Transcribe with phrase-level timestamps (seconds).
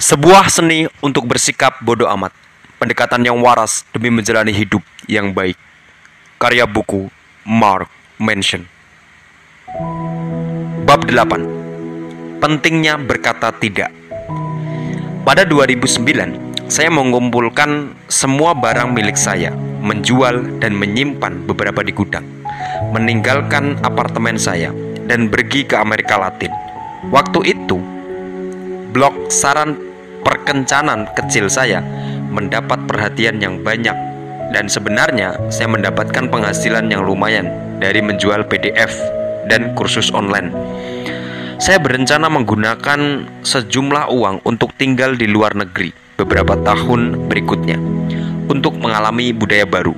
[0.00, 2.32] Sebuah seni untuk bersikap bodoh amat.
[2.80, 5.60] Pendekatan yang waras demi menjalani hidup yang baik.
[6.40, 7.12] Karya buku
[7.44, 8.64] Mark Manson.
[10.88, 12.40] Bab 8.
[12.40, 13.92] Pentingnya berkata tidak.
[15.28, 19.52] Pada 2009, saya mengumpulkan semua barang milik saya,
[19.84, 22.24] menjual dan menyimpan beberapa di gudang,
[22.96, 24.72] meninggalkan apartemen saya
[25.04, 26.56] dan pergi ke Amerika Latin.
[27.12, 27.76] Waktu itu,
[28.96, 29.89] blog saran
[30.22, 31.82] perkencanan kecil saya
[32.30, 33.94] mendapat perhatian yang banyak
[34.50, 38.92] dan sebenarnya saya mendapatkan penghasilan yang lumayan dari menjual PDF
[39.46, 40.50] dan kursus online.
[41.60, 47.76] Saya berencana menggunakan sejumlah uang untuk tinggal di luar negeri beberapa tahun berikutnya
[48.48, 49.92] untuk mengalami budaya baru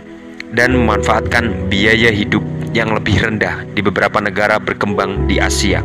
[0.52, 2.42] dan memanfaatkan biaya hidup
[2.76, 5.80] yang lebih rendah di beberapa negara berkembang di Asia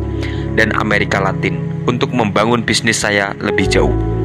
[0.58, 4.17] dan Amerika Latin untuk membangun bisnis saya lebih jauh.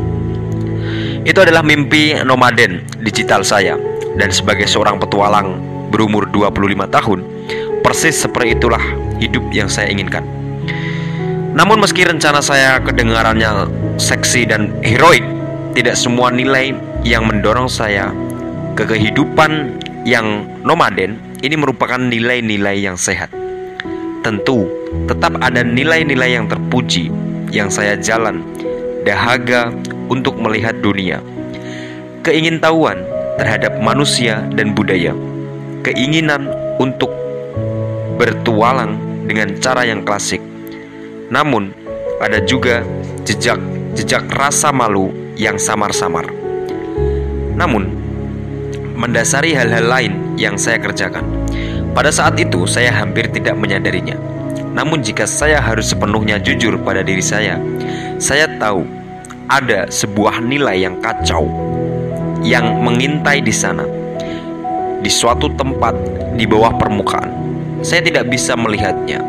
[1.23, 3.79] Itu adalah mimpi nomaden digital saya
[4.19, 5.55] dan sebagai seorang petualang
[5.87, 7.19] berumur 25 tahun,
[7.79, 8.83] persis seperti itulah
[9.23, 10.25] hidup yang saya inginkan.
[11.53, 15.23] Namun meski rencana saya kedengarannya seksi dan heroik,
[15.77, 16.75] tidak semua nilai
[17.05, 18.09] yang mendorong saya
[18.73, 23.29] ke kehidupan yang nomaden ini merupakan nilai-nilai yang sehat.
[24.25, 24.65] Tentu,
[25.05, 27.13] tetap ada nilai-nilai yang terpuji
[27.53, 28.41] yang saya jalan
[29.05, 29.69] dahaga
[30.07, 31.19] untuk melihat dunia.
[32.23, 33.03] Keingintahuan
[33.35, 35.11] terhadap manusia dan budaya.
[35.83, 36.47] Keinginan
[36.79, 37.11] untuk
[38.15, 38.95] bertualang
[39.27, 40.39] dengan cara yang klasik
[41.33, 41.73] namun,
[42.21, 42.85] ada juga
[43.25, 46.29] jejak-jejak rasa malu yang samar-samar.
[47.57, 47.89] Namun,
[48.93, 51.25] mendasari hal-hal lain yang saya kerjakan.
[51.97, 54.13] Pada saat itu, saya hampir tidak menyadarinya.
[54.77, 57.57] Namun, jika saya harus sepenuhnya jujur pada diri saya,
[58.21, 58.85] saya tahu
[59.53, 61.45] ada sebuah nilai yang kacau
[62.41, 63.85] yang mengintai di sana,
[64.99, 65.93] di suatu tempat
[66.33, 67.29] di bawah permukaan.
[67.85, 69.21] Saya tidak bisa melihatnya,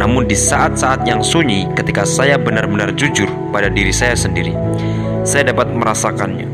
[0.00, 4.56] namun di saat-saat yang sunyi ketika saya benar-benar jujur pada diri saya sendiri,
[5.28, 6.48] saya dapat merasakannya.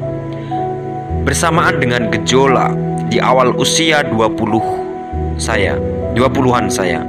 [1.22, 2.74] Bersamaan dengan gejolak
[3.08, 5.78] di awal usia 20 saya,
[6.18, 7.06] 20-an saya,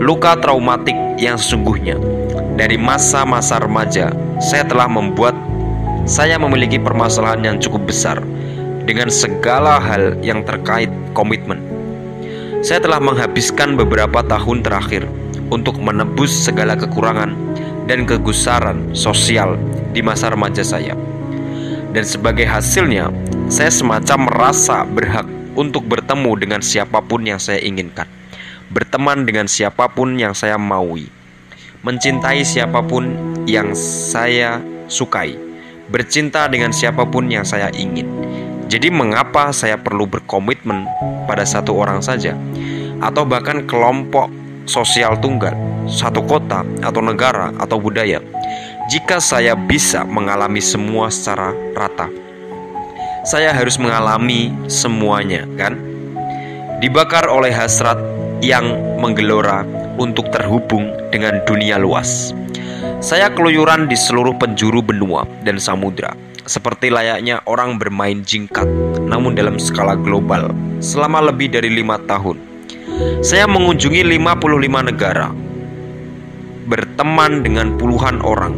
[0.00, 2.21] luka traumatik yang sesungguhnya
[2.56, 5.32] dari masa-masa remaja, saya telah membuat
[6.04, 8.18] saya memiliki permasalahan yang cukup besar
[8.84, 11.62] dengan segala hal yang terkait komitmen.
[12.62, 15.06] Saya telah menghabiskan beberapa tahun terakhir
[15.50, 17.34] untuk menebus segala kekurangan
[17.86, 19.58] dan kegusaran sosial
[19.90, 20.94] di masa remaja saya.
[21.92, 23.12] Dan sebagai hasilnya,
[23.52, 28.08] saya semacam merasa berhak untuk bertemu dengan siapa pun yang saya inginkan,
[28.72, 31.12] berteman dengan siapa pun yang saya maui,
[31.82, 33.10] mencintai siapa pun
[33.50, 35.34] yang saya sukai,
[35.90, 38.06] bercinta dengan siapa pun yang saya ingin.
[38.70, 40.86] Jadi, mengapa saya perlu berkomitmen
[41.26, 42.38] pada satu orang saja,
[43.02, 44.30] atau bahkan kelompok
[44.64, 45.52] sosial tunggal,
[45.90, 48.22] satu kota atau negara atau budaya.
[48.86, 52.06] Jika saya bisa mengalami semua secara rata,
[53.26, 55.74] saya harus mengalami semuanya, kan?
[56.78, 57.98] Dibakar oleh hasrat
[58.42, 62.32] yang menggelora untuk terhubung dengan dunia luas.
[63.02, 66.14] Saya keluyuran di seluruh penjuru benua dan samudra,
[66.46, 68.66] seperti layaknya orang bermain jingkat,
[69.06, 72.52] namun dalam skala global, selama lebih dari lima tahun
[73.22, 75.30] saya mengunjungi 55 negara,
[76.66, 78.54] berteman dengan puluhan orang,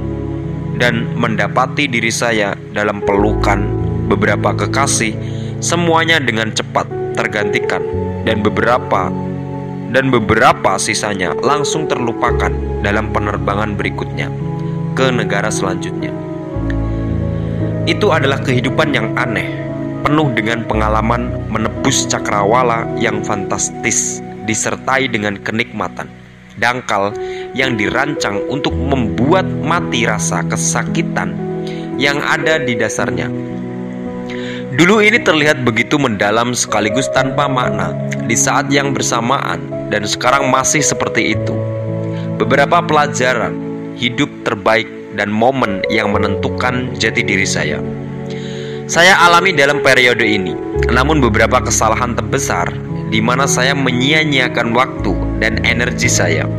[0.81, 3.63] dan mendapati diri saya dalam pelukan
[4.09, 5.15] beberapa kekasih,
[5.61, 7.85] semuanya dengan cepat tergantikan
[8.27, 9.13] dan beberapa
[9.95, 12.51] dan beberapa sisanya langsung terlupakan
[12.83, 14.27] dalam penerbangan berikutnya
[14.99, 16.11] ke negara selanjutnya.
[17.87, 19.47] Itu adalah kehidupan yang aneh,
[20.03, 24.19] penuh dengan pengalaman menebus cakrawala yang fantastis
[24.51, 26.11] disertai dengan kenikmatan
[26.59, 27.15] dangkal
[27.55, 31.35] yang dirancang untuk membuat mati rasa kesakitan
[31.99, 33.31] yang ada di dasarnya.
[34.75, 37.95] Dulu ini terlihat begitu mendalam sekaligus tanpa makna
[38.27, 41.55] di saat yang bersamaan dan sekarang masih seperti itu.
[42.43, 43.55] Beberapa pelajaran
[43.95, 47.79] hidup terbaik dan momen yang menentukan jati diri saya.
[48.91, 50.59] Saya alami dalam periode ini,
[50.91, 52.67] namun beberapa kesalahan terbesar
[53.15, 56.51] di mana saya menyia-nyiakan waktu dan energi saya.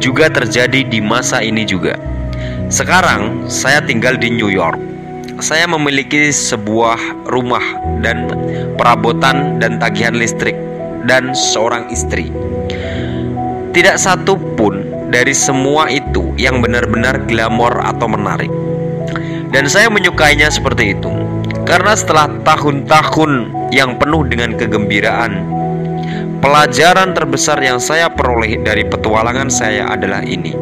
[0.00, 2.00] Juga terjadi di masa ini juga.
[2.72, 4.89] Sekarang saya tinggal di New York.
[5.40, 7.64] Saya memiliki sebuah rumah
[8.04, 8.28] dan
[8.76, 10.52] perabotan dan tagihan listrik
[11.08, 12.28] dan seorang istri.
[13.72, 18.52] Tidak satu pun dari semua itu yang benar-benar glamor atau menarik.
[19.50, 21.10] Dan saya menyukainya seperti itu
[21.66, 25.42] Karena setelah tahun-tahun yang penuh dengan kegembiraan
[26.38, 30.54] Pelajaran terbesar yang saya peroleh dari petualangan saya adalah ini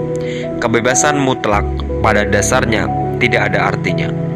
[0.58, 1.69] Kebebasan mutlak
[2.00, 2.88] pada dasarnya
[3.20, 4.27] tidak ada artinya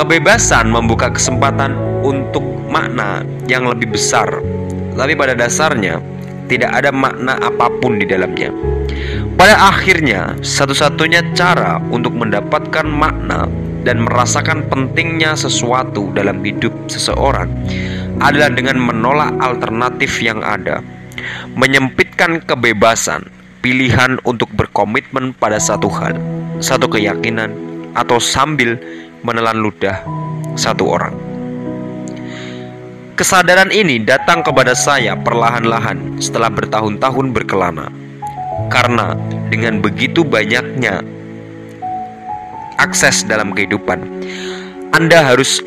[0.00, 2.40] Kebebasan membuka kesempatan untuk
[2.72, 4.40] makna yang lebih besar.
[4.96, 6.00] Tapi pada dasarnya
[6.48, 8.48] tidak ada makna apa pun di dalamnya.
[9.36, 13.44] Pada akhirnya, satu-satunya cara untuk mendapatkan makna
[13.84, 17.52] dan merasakan pentingnya sesuatu dalam hidup seseorang
[18.24, 20.80] adalah dengan menolak alternatif yang ada,
[21.60, 23.28] menyempitkan kebebasan,
[23.60, 26.16] pilihan untuk berkomitmen pada satu hal,
[26.56, 27.52] satu keyakinan,
[27.92, 28.80] atau sambil
[29.22, 30.02] menelan ludah
[30.56, 31.14] satu orang.
[33.14, 37.92] Kesadaran ini datang kepada saya perlahan-lahan setelah bertahun-tahun berkelana
[38.72, 39.12] karena
[39.52, 41.04] dengan begitu banyaknya
[42.80, 44.00] akses dalam kehidupan,
[44.96, 45.60] Anda harus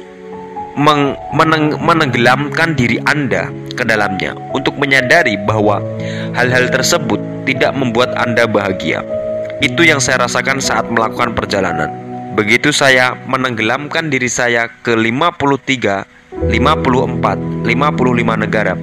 [0.73, 5.77] meneng menenggelamkan diri Anda ke dalamnya untuk menyadari bahwa
[6.33, 9.05] hal-hal tersebut tidak membuat Anda bahagia.
[9.61, 12.02] Itu yang saya rasakan saat melakukan perjalanan.
[12.33, 18.73] Begitu saya menenggelamkan diri saya ke 53, 54, 55 negara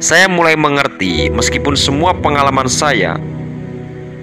[0.00, 3.20] saya mulai mengerti meskipun semua pengalaman saya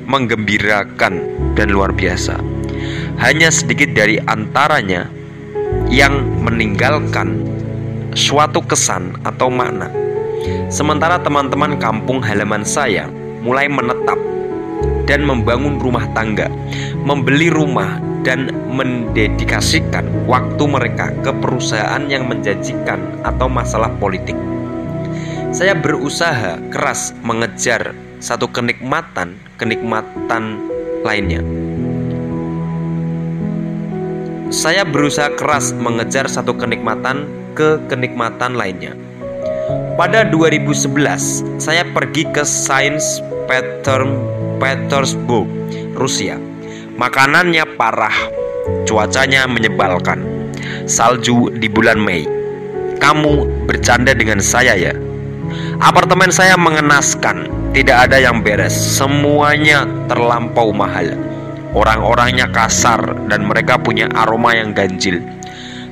[0.09, 1.21] menggembirakan
[1.53, 2.41] dan luar biasa.
[3.21, 5.05] Hanya sedikit dari antaranya
[5.85, 7.45] yang meninggalkan
[8.17, 9.93] suatu kesan atau makna.
[10.73, 13.05] Sementara teman-teman kampung halaman saya
[13.45, 14.17] mulai menetap
[15.05, 16.49] dan membangun rumah tangga,
[17.05, 24.35] membeli rumah dan mendedikasikan waktu mereka ke perusahaan yang menjanjikan atau masalah politik.
[25.55, 30.59] Saya berusaha keras mengejar satu kenikmatan, kenikmatan
[31.07, 31.39] lainnya.
[34.51, 38.91] Saya berusaha keras mengejar satu kenikmatan ke kenikmatan lainnya.
[39.95, 42.99] Pada 2011, saya pergi ke Saint
[44.59, 45.47] Petersburg,
[45.95, 46.46] Rusia.
[46.97, 48.17] Makanannya parah,
[48.89, 50.17] cuacanya menyebalkan.
[50.89, 52.25] Salju di bulan Mei.
[52.97, 54.97] Kamu bercanda dengan saya ya?
[55.77, 61.13] Apartemen saya mengenaskan, tidak ada yang beres, semuanya terlampau mahal.
[61.77, 65.21] Orang-orangnya kasar dan mereka punya aroma yang ganjil.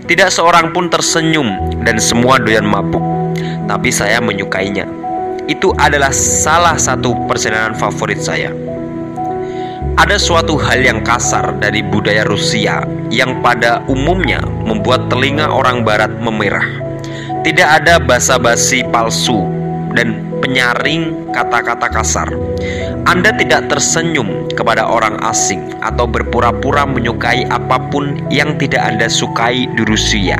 [0.09, 3.05] Tidak seorang pun tersenyum dan semua doyan mabuk.
[3.69, 4.89] Tapi saya menyukainya.
[5.45, 8.64] Itu adalah salah satu perjalanan favorit saya.
[9.95, 16.11] Ada suatu hal yang kasar dari budaya Rusia yang pada umumnya membuat telinga orang barat
[16.19, 16.67] memerah.
[17.47, 19.39] Tidak ada basa-basi palsu
[19.95, 22.27] dan penyaring kata-kata kasar.
[23.07, 29.63] Anda tidak tersenyum kepada orang asing atau berpura-pura menyukai apa pun yang tidak Anda sukai
[29.79, 30.35] di Rusia.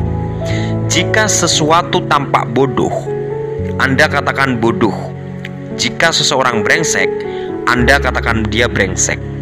[0.92, 2.92] Jika sesuatu tampak bodoh,
[3.80, 5.16] Anda katakan bodoh.
[5.80, 7.08] Jika seseorang brengsek,
[7.72, 9.35] Anda katakan dia brengsek.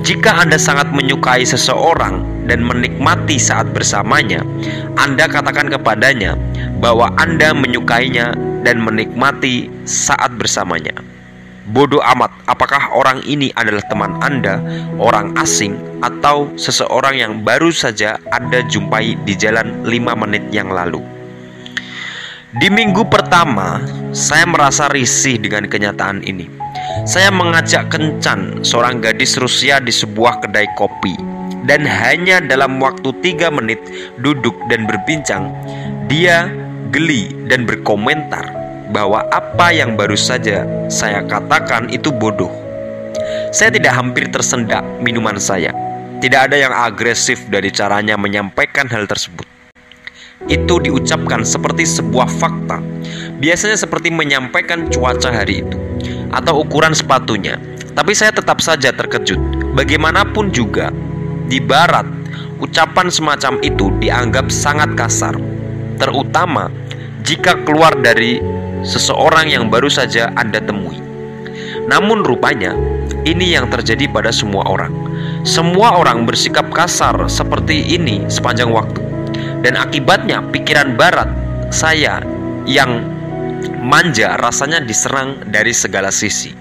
[0.00, 4.40] Jika Anda sangat menyukai seseorang dan menikmati saat bersamanya,
[4.96, 6.32] Anda katakan kepadanya
[6.80, 8.32] bahwa Anda menyukainya
[8.64, 10.96] dan menikmati saat bersamanya.
[11.68, 14.64] Bodoh amat, apakah orang ini adalah teman Anda,
[14.96, 21.04] orang asing, atau seseorang yang baru saja Anda jumpai di jalan 5 menit yang lalu?
[22.52, 23.80] Di minggu pertama,
[24.12, 26.52] saya merasa risih dengan kenyataan ini.
[27.08, 31.16] Saya mengajak kencan seorang gadis Rusia di sebuah kedai kopi
[31.64, 33.80] dan hanya dalam waktu tiga menit
[34.20, 35.48] duduk dan berbincang,
[36.12, 36.52] dia
[36.92, 38.44] geli dan berkomentar
[38.92, 42.52] bahwa apa yang baru saja saya katakan itu bodoh.
[43.48, 45.72] Saya tidak hampir tersendak minuman saya.
[46.20, 49.51] Tidak ada yang agresif dari caranya menyampaikan hal tersebut.
[50.50, 52.82] Itu diucapkan seperti sebuah fakta,
[53.38, 55.78] biasanya seperti menyampaikan cuaca hari itu
[56.32, 57.60] atau ukuran sepatunya.
[57.92, 59.38] Tapi saya tetap saja terkejut.
[59.76, 60.88] Bagaimanapun juga,
[61.46, 62.08] di barat,
[62.58, 65.36] ucapan semacam itu dianggap sangat kasar,
[66.00, 66.72] terutama
[67.22, 68.40] jika keluar dari
[68.82, 70.98] seseorang yang baru saja Anda temui.
[71.86, 72.74] Namun rupanya
[73.22, 74.90] ini yang terjadi pada semua orang.
[75.42, 79.11] Semua orang bersikap kasar seperti ini sepanjang waktu.
[79.62, 81.30] Dan akibatnya pikiran barat
[81.70, 82.20] saya
[82.66, 83.06] yang
[83.82, 86.54] manja rasanya diserang dari segala sisi.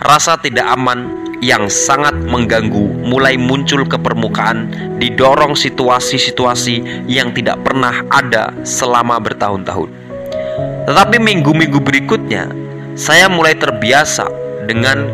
[0.00, 8.00] Rasa tidak aman yang sangat mengganggu mulai muncul ke permukaan didorong situasi-situasi yang tidak pernah
[8.08, 9.92] ada selama bertahun-tahun.
[10.88, 12.48] Tetapi minggu-minggu berikutnya,
[12.96, 14.24] saya mulai terbiasa
[14.64, 15.10] dengan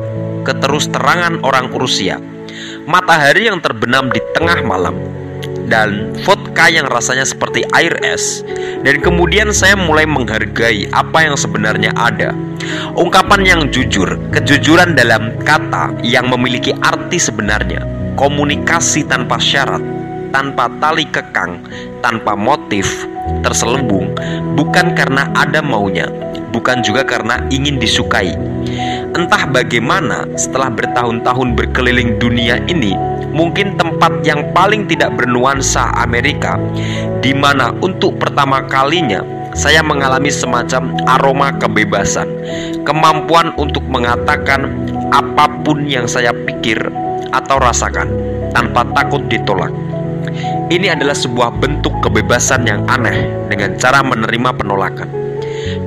[0.47, 2.21] keterus terangan orang Rusia.
[2.87, 4.95] Matahari yang terbenam di tengah malam,
[5.73, 8.45] dan vodka yang rasanya seperti air es
[8.85, 12.37] dan kemudian saya mulai menghargai apa yang sebenarnya ada.
[12.93, 17.81] Ungkapan yang jujur, kejujuran dalam kata yang memiliki arti sebenarnya,
[18.21, 19.81] komunikasi tanpa syarat,
[20.31, 21.65] tanpa tali kekang,
[22.05, 23.09] tanpa motif,
[23.41, 24.13] terselubung,
[24.55, 26.07] bukan karena ada maunya,
[26.53, 28.37] bukan juga karena ingin disukai.
[29.13, 32.97] Entah bagaimana setelah bertahun-tahun berkeliling dunia ini,
[33.29, 36.57] mungkin tempat yang paling tidak bernuansa Amerika,
[37.21, 39.21] di mana untuk pertama kalinya
[39.53, 42.25] saya mengalami semacam aroma kebebasan,
[42.89, 44.73] kemampuan untuk mengatakan
[45.13, 46.81] apa pun yang saya pikir
[47.37, 48.09] atau rasakan
[48.57, 49.73] tanpa takut ditolak.
[50.73, 55.22] Ini adalah sebuah bentuk kebebasan yang aneh dengan cara menerima penolakan.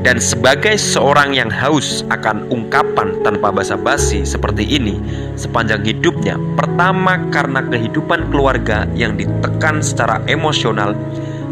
[0.06, 5.02] Dan sebagai seorang yang haus akan ungkapan tanpa basa-basi seperti ini
[5.34, 10.94] sepanjang hidupnya, pertama karena kehidupan keluarga yang ditekan secara emosional,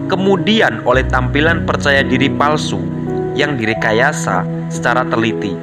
[0.05, 2.77] kemudian oleh tampilan percaya diri palsu
[3.33, 5.57] yang direkayasa secara teliti,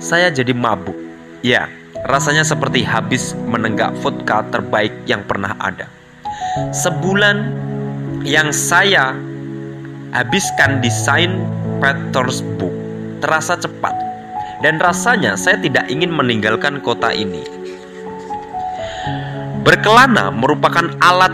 [0.00, 0.96] saya jadi mabuk.
[1.44, 1.68] Ya,
[2.08, 5.92] rasanya seperti habis menenggak vodka terbaik yang pernah ada.
[6.72, 7.52] Sebulan
[8.24, 9.12] yang saya
[10.16, 13.92] habiskan desain Petersburg terasa cepat.
[14.60, 17.40] Dan rasanya saya tidak ingin meninggalkan kota ini.
[19.64, 21.32] Berkelana merupakan alat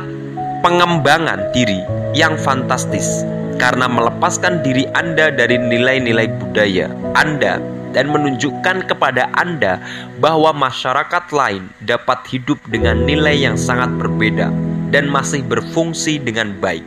[0.62, 1.82] pengembangan diri
[2.14, 3.26] yang fantastis
[3.58, 7.58] karena melepaskan diri Anda dari nilai-nilai budaya Anda
[7.94, 9.82] dan menunjukkan kepada Anda
[10.22, 14.52] bahwa masyarakat lain dapat hidup dengan nilai yang sangat berbeda
[14.94, 16.84] dan masih berfungsi dengan baik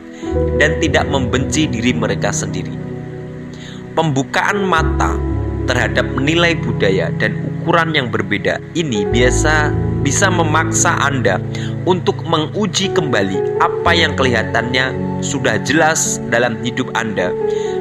[0.56, 2.89] dan tidak membenci diri mereka sendiri
[3.94, 5.16] pembukaan mata
[5.68, 9.70] terhadap nilai budaya dan ukuran yang berbeda ini biasa
[10.00, 11.36] bisa memaksa Anda
[11.84, 17.30] untuk menguji kembali apa yang kelihatannya sudah jelas dalam hidup Anda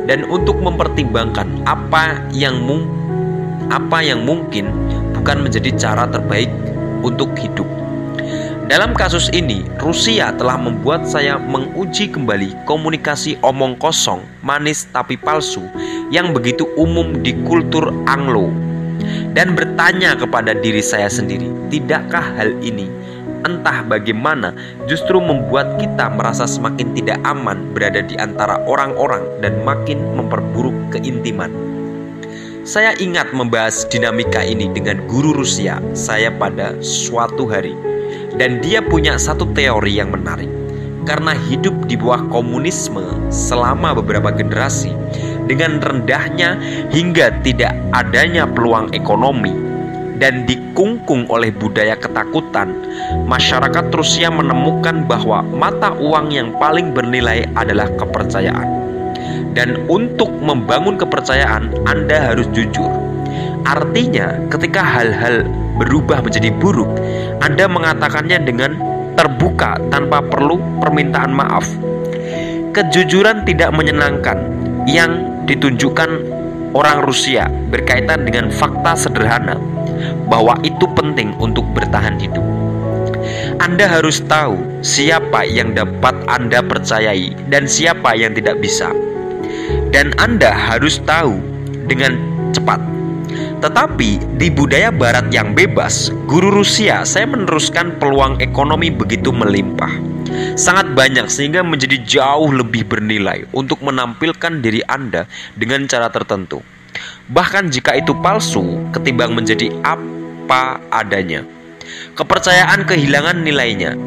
[0.06, 2.60] dan untuk mempertimbangkan apa yang
[3.70, 4.68] apa yang mungkin
[5.16, 6.50] bukan menjadi cara terbaik
[7.06, 7.68] untuk hidup.
[8.70, 15.66] Dalam kasus ini, Rusia telah membuat saya menguji kembali komunikasi omong kosong, manis tapi palsu
[16.14, 18.54] yang begitu umum di kultur Anglo.
[19.34, 22.86] Dan bertanya kepada diri saya sendiri, tidakkah hal ini?
[23.42, 24.54] Entah bagaimana
[24.86, 31.50] justru membuat kita merasa semakin tidak aman berada di antara orang-orang dan makin memperburuk keintiman.
[32.70, 37.74] Saya ingat membahas dinamika ini dengan guru Rusia saya pada suatu hari
[38.38, 40.52] dan dia punya satu teori yang menarik.
[41.08, 43.02] Karena hidup di bawah komunisme
[43.34, 44.94] selama beberapa generasi
[45.50, 46.60] dengan rendahnya
[46.94, 49.70] hingga tidak adanya peluang ekonomi
[50.20, 52.76] dan dikungkung oleh budaya ketakutan,
[53.26, 58.68] masyarakat Rusia menemukan bahwa mata uang yang paling bernilai adalah kepercayaan.
[59.56, 62.99] Dan untuk membangun kepercayaan, Anda harus jujur.
[63.68, 65.44] Artinya, ketika hal-hal
[65.80, 66.90] berubah menjadi buruk,
[67.44, 68.72] Anda mengatakannya dengan
[69.20, 71.68] terbuka tanpa perlu permintaan maaf.
[72.72, 74.38] Kejujuran tidak menyenangkan
[74.88, 76.10] yang ditunjukkan
[76.72, 79.58] orang Rusia berkaitan dengan fakta sederhana
[80.30, 82.46] bahwa itu penting untuk bertahan hidup.
[83.60, 88.94] Anda harus tahu siapa yang dapat Anda percayai dan siapa yang tidak bisa.
[89.92, 91.42] Dan Anda harus tahu
[91.90, 92.16] dengan
[92.56, 92.99] cepat
[93.60, 99.92] tetapi di budaya barat yang bebas, guru Rusia saya meneruskan peluang ekonomi begitu melimpah.
[100.56, 105.28] Sangat banyak sehingga menjadi jauh lebih bernilai untuk menampilkan diri Anda
[105.60, 106.64] dengan cara tertentu.
[107.28, 111.44] Bahkan jika itu palsu, ketimbang menjadi apa adanya.
[112.16, 114.00] Kepercayaan kehilangan nilainya.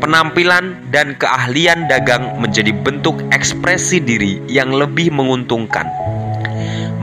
[0.00, 6.13] Penampilan dan keahlian dagang menjadi bentuk ekspresi diri yang lebih menguntungkan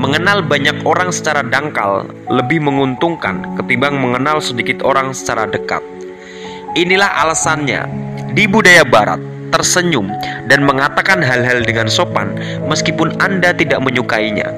[0.01, 5.85] Mengenal banyak orang secara dangkal lebih menguntungkan ketimbang mengenal sedikit orang secara dekat.
[6.73, 7.85] Inilah alasannya
[8.33, 9.21] di budaya barat
[9.53, 10.09] tersenyum
[10.49, 12.33] dan mengatakan hal-hal dengan sopan
[12.65, 14.49] meskipun Anda tidak menyukainya.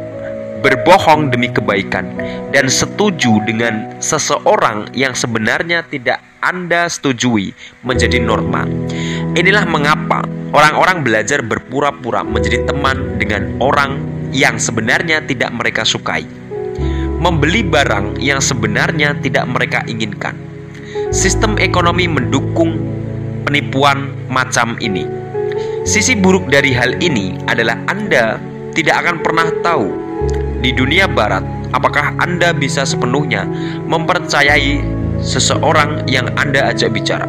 [0.63, 2.15] Berbohong demi kebaikan
[2.55, 7.51] dan setuju dengan seseorang yang sebenarnya tidak Anda setujui
[7.83, 8.63] menjadi norma.
[9.35, 10.23] Inilah mengapa
[10.55, 16.25] orang-orang belajar berpura-pura menjadi teman dengan orang yang sebenarnya tidak mereka sukai,
[17.21, 20.33] membeli barang yang sebenarnya tidak mereka inginkan.
[21.13, 22.81] Sistem ekonomi mendukung
[23.45, 25.05] penipuan macam ini.
[25.85, 28.41] Sisi buruk dari hal ini adalah Anda
[28.73, 29.85] tidak akan pernah tahu
[30.65, 33.45] di dunia barat apakah Anda bisa sepenuhnya
[33.85, 34.81] mempercayai
[35.21, 37.27] seseorang yang Anda ajak bicara.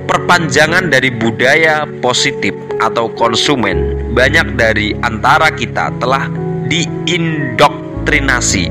[0.06, 6.30] perpanjangan dari budaya positif atau konsumen, banyak dari antara kita telah
[6.70, 8.70] diindoktrinasi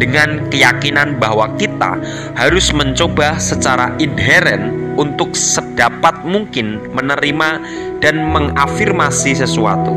[0.00, 2.00] dengan keyakinan bahwa kita
[2.32, 7.60] harus mencoba secara inheren untuk sedapat mungkin menerima
[8.00, 9.92] dan mengafirmasi sesuatu.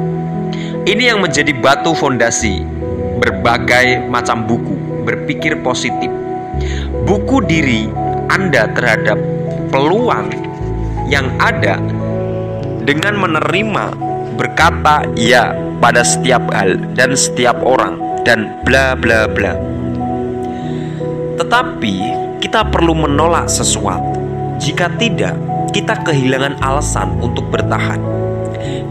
[0.84, 2.68] Ini yang menjadi batu fondasi
[3.24, 4.76] berbagai macam buku
[5.08, 6.12] berpikir positif.
[7.08, 7.88] Buku diri
[8.28, 9.16] Anda terhadap
[9.72, 10.28] peluang
[11.08, 11.80] yang ada
[12.84, 19.54] dengan menerima berkata ya pada setiap hal dan setiap orang dan bla bla bla.
[21.40, 21.96] Tetapi
[22.40, 24.20] kita perlu menolak sesuatu.
[24.62, 25.36] Jika tidak,
[25.74, 28.00] kita kehilangan alasan untuk bertahan.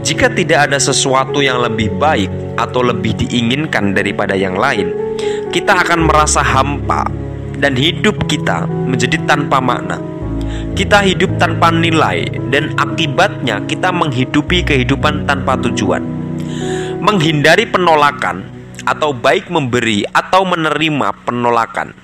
[0.03, 4.91] Jika tidak ada sesuatu yang lebih baik atau lebih diinginkan daripada yang lain,
[5.49, 7.07] kita akan merasa hampa
[7.57, 10.12] dan hidup kita menjadi tanpa makna.
[10.73, 16.01] Kita hidup tanpa nilai, dan akibatnya kita menghidupi kehidupan tanpa tujuan.
[16.97, 18.41] Menghindari penolakan,
[18.83, 21.95] atau baik memberi atau menerima penolakan,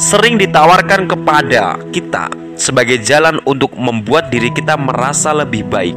[0.00, 5.96] sering ditawarkan kepada kita sebagai jalan untuk membuat diri kita merasa lebih baik.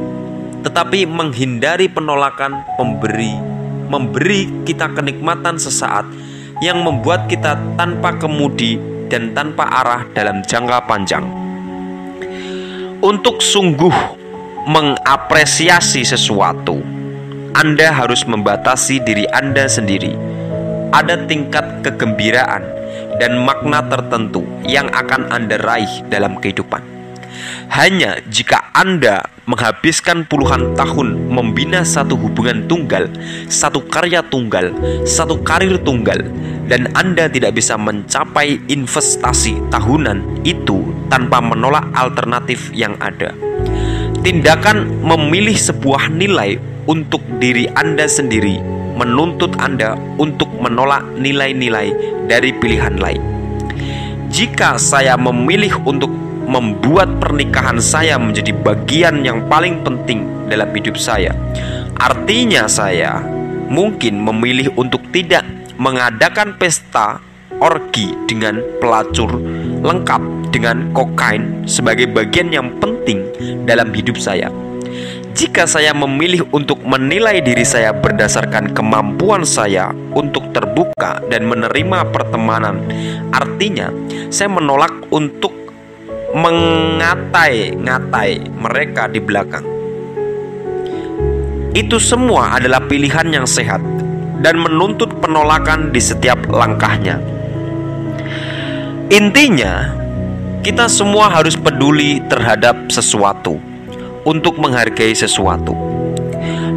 [0.60, 3.32] Tetapi menghindari penolakan pemberi,
[3.88, 6.04] memberi kita kenikmatan sesaat
[6.60, 8.76] yang membuat kita tanpa kemudi
[9.08, 11.39] dan tanpa arah dalam jangka panjang
[13.00, 13.92] untuk sungguh
[14.68, 16.84] mengapresiasi sesuatu,
[17.56, 20.12] Anda harus membatasi diri Anda sendiri.
[20.92, 22.64] Ada tingkat kegembiraan
[23.16, 26.89] dan makna tertentu yang akan Anda raih dalam kehidupan.
[27.70, 33.10] Hanya jika Anda menghabiskan puluhan tahun membina satu hubungan tunggal,
[33.50, 34.70] satu karya tunggal,
[35.02, 36.22] satu karir tunggal,
[36.70, 43.34] dan Anda tidak bisa mencapai investasi tahunan itu tanpa menolak alternatif yang ada.
[44.20, 51.88] Tindakan memilih sebuah nilai untuk diri Anda sendiri menuntut Anda untuk menolak nilai-nilai
[52.28, 53.22] dari pilihan lain.
[54.28, 56.12] Jika saya memilih untuk
[56.50, 61.30] membuat pernikahan saya menjadi bagian yang paling penting dalam hidup saya,
[61.94, 63.22] artinya saya
[63.70, 65.46] mungkin memilih untuk tidak
[65.78, 67.22] mengadakan pesta
[67.62, 69.30] orgi dengan pelacur
[69.80, 73.30] lengkap dengan kokain sebagai bagian yang penting
[73.62, 74.50] dalam hidup saya.
[75.30, 82.82] Jika saya memilih untuk menilai diri saya berdasarkan kemampuan saya untuk terbuka dan menerima pertemanan,
[83.30, 83.94] artinya
[84.34, 85.59] saya menolak untuk
[86.30, 89.66] mengatai-ngatai mereka di belakang.
[91.74, 93.80] Itu semua adalah pilihan yang sehat
[94.42, 97.20] dan menuntut penolakan di setiap langkahnya.
[99.10, 99.90] Intinya,
[100.62, 103.58] kita semua harus peduli terhadap sesuatu
[104.22, 105.74] untuk menghargai sesuatu,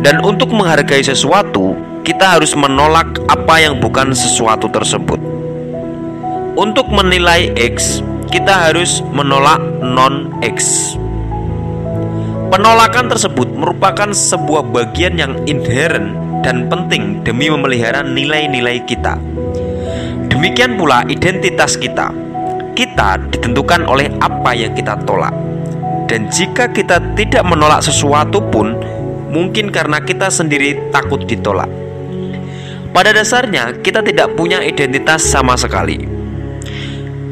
[0.01, 5.19] dan untuk menghargai sesuatu, kita harus menolak apa yang bukan sesuatu tersebut.
[6.53, 8.01] Untuk menilai X,
[8.33, 10.89] kita harus menolak non-X.
[12.49, 19.21] Penolakan tersebut merupakan sebuah bagian yang inherent dan penting demi memelihara nilai-nilai kita.
[20.33, 22.09] Demikian pula identitas kita.
[22.73, 25.33] Kita ditentukan oleh apa yang kita tolak.
[26.09, 28.73] Dan jika kita tidak menolak sesuatu pun,
[29.29, 31.69] mungkin karena kita sendiri takut ditolak.
[32.97, 36.12] Pada dasarnya, kita tidak punya identitas sama sekali.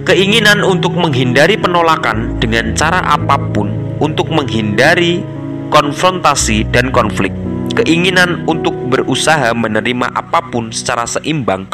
[0.02, 3.70] Keinginan untuk menghindari penolakan dengan cara apa pun,
[4.02, 5.22] untuk menghindari
[5.70, 7.30] konfrontasi dan konflik,
[7.78, 11.70] keinginan untuk berusaha menerima apa pun secara seimbang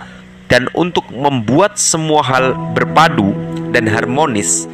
[0.52, 3.32] dan untuk membuat semua hal berpadu
[3.72, 4.68] dan harmonis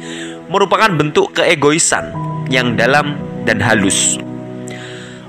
[0.50, 2.10] merupakan bentuk keegoisan
[2.50, 3.14] yang dalam
[3.46, 4.18] dan halus.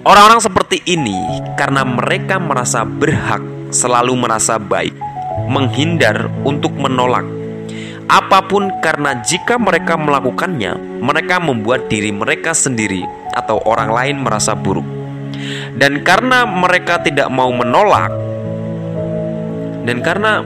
[0.02, 1.18] Orang-orang seperti ini
[1.58, 4.94] karena mereka merasa berhak selalu merasa baik,
[5.46, 7.35] menghindar untuk menolak
[8.06, 13.02] apa pun karena jika mereka melakukannya, mereka membuat diri mereka sendiri
[13.34, 14.86] atau orang lain merasa buruk.
[15.76, 18.14] Dan karena mereka tidak mau menolak
[19.86, 20.42] dan karena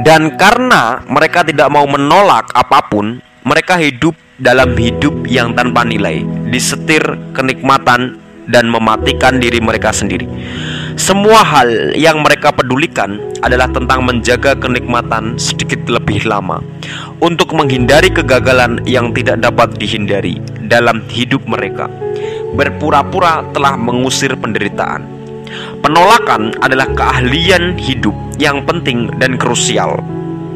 [0.00, 6.24] dan karena mereka tidak mau menolak apa pun, mereka hidup dalam hidup yang tanpa nilai,
[6.48, 7.04] disetir
[7.36, 8.16] kenikmatan
[8.48, 10.24] dan mematikan diri mereka sendiri.
[11.00, 16.60] Semua hal yang mereka pedulikan adalah tentang menjaga kenikmatan sedikit lebih lama
[17.24, 21.88] untuk menghindari kegagalan yang tidak dapat dihindari dalam hidup mereka.
[22.52, 25.08] Berpura-pura telah mengusir penderitaan.
[25.80, 30.04] Penolakan adalah keahlian hidup yang penting dan krusial.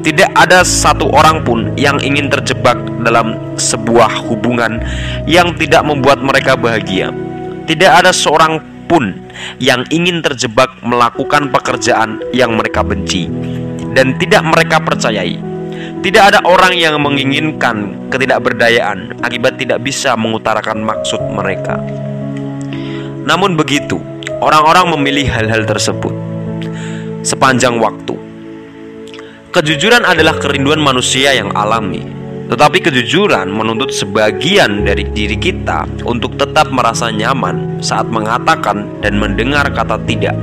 [0.05, 4.85] Tidak ada satu orang pun yang ingin terjebak dalam sebuah hubungan
[5.25, 7.09] yang tidak membuat mereka bahagia.
[7.65, 9.24] Tidak ada seorang pun
[9.59, 13.29] yang ingin terjebak melakukan pekerjaan yang mereka benci
[13.95, 15.39] dan tidak mereka percayai.
[16.05, 21.81] Tidak ada orang yang menginginkan ketidakberdayaan akibat tidak bisa mengutarakan maksud mereka.
[23.25, 23.97] Namun begitu,
[24.45, 26.13] orang-orang memilih hal-hal tersebut
[27.25, 28.13] sepanjang waktu.
[29.49, 32.05] Kejujuran adalah kerinduan manusia yang alami,
[32.55, 39.67] tetapi kejujuran menuntut sebagian dari diri kita untuk tetap merasa nyaman saat mengatakan dan mendengar
[39.75, 40.39] kata tidak.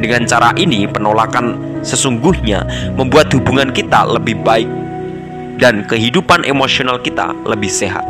[0.00, 2.64] Dengan cara ini, penolakan sesungguhnya
[2.96, 4.72] membuat hubungan kita lebih baik
[5.60, 8.08] dan kehidupan emosional kita lebih sehat.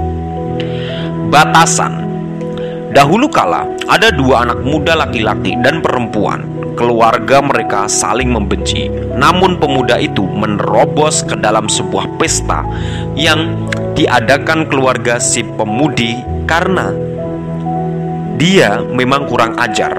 [1.35, 2.07] Batasan
[2.91, 6.43] Dahulu kala, ada dua anak muda laki-laki dan perempuan.
[6.75, 12.67] Keluarga mereka saling membenci, namun pemuda itu menerobos ke dalam sebuah pesta
[13.15, 13.55] yang
[13.95, 16.19] diadakan keluarga si pemudi
[16.51, 16.91] karena
[18.43, 19.95] dia memang kurang ajar.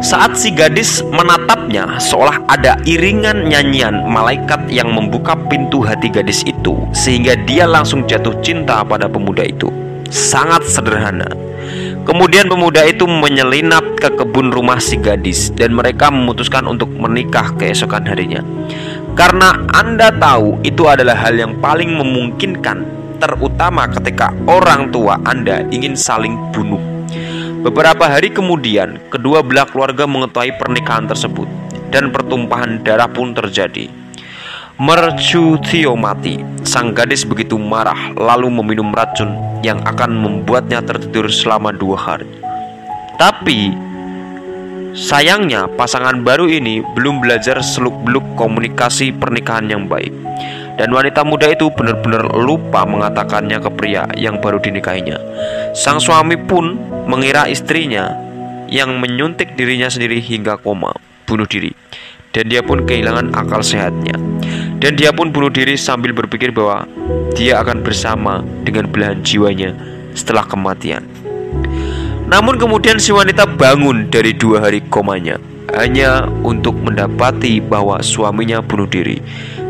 [0.00, 6.80] Saat si gadis menatapnya, seolah ada iringan nyanyian malaikat yang membuka pintu hati gadis itu,
[6.96, 9.68] sehingga dia langsung jatuh cinta pada pemuda itu
[10.10, 11.30] sangat sederhana.
[12.04, 18.02] Kemudian pemuda itu menyelinap ke kebun rumah si gadis dan mereka memutuskan untuk menikah keesokan
[18.02, 18.42] harinya.
[19.14, 25.94] Karena Anda tahu itu adalah hal yang paling memungkinkan terutama ketika orang tua Anda ingin
[25.94, 26.80] saling bunuh.
[27.60, 31.44] Beberapa hari kemudian, kedua belah keluarga mengetahui pernikahan tersebut
[31.92, 33.99] dan pertumpahan darah pun terjadi.
[34.80, 36.40] Mercutio mati.
[36.64, 39.28] Sang gadis begitu marah lalu meminum racun
[39.60, 42.24] yang akan membuatnya tertidur selama dua hari.
[43.20, 43.76] Tapi
[44.96, 50.16] sayangnya pasangan baru ini belum belajar seluk-beluk komunikasi pernikahan yang baik.
[50.80, 55.20] Dan wanita muda itu benar-benar lupa mengatakannya ke pria yang baru dinikahinya.
[55.76, 58.16] Sang suami pun mengira istrinya
[58.72, 60.96] yang menyuntik dirinya sendiri hingga koma,
[61.28, 61.68] bunuh diri.
[62.32, 64.39] Dan dia pun kehilangan akal sehatnya.
[64.80, 66.88] Dan dia pun bunuh diri sambil berpikir bahwa
[67.36, 69.76] dia akan bersama dengan belahan jiwanya
[70.16, 71.04] setelah kematian.
[72.30, 75.36] Namun kemudian si wanita bangun dari dua hari komanya
[75.76, 79.20] hanya untuk mendapati bahwa suaminya bunuh diri.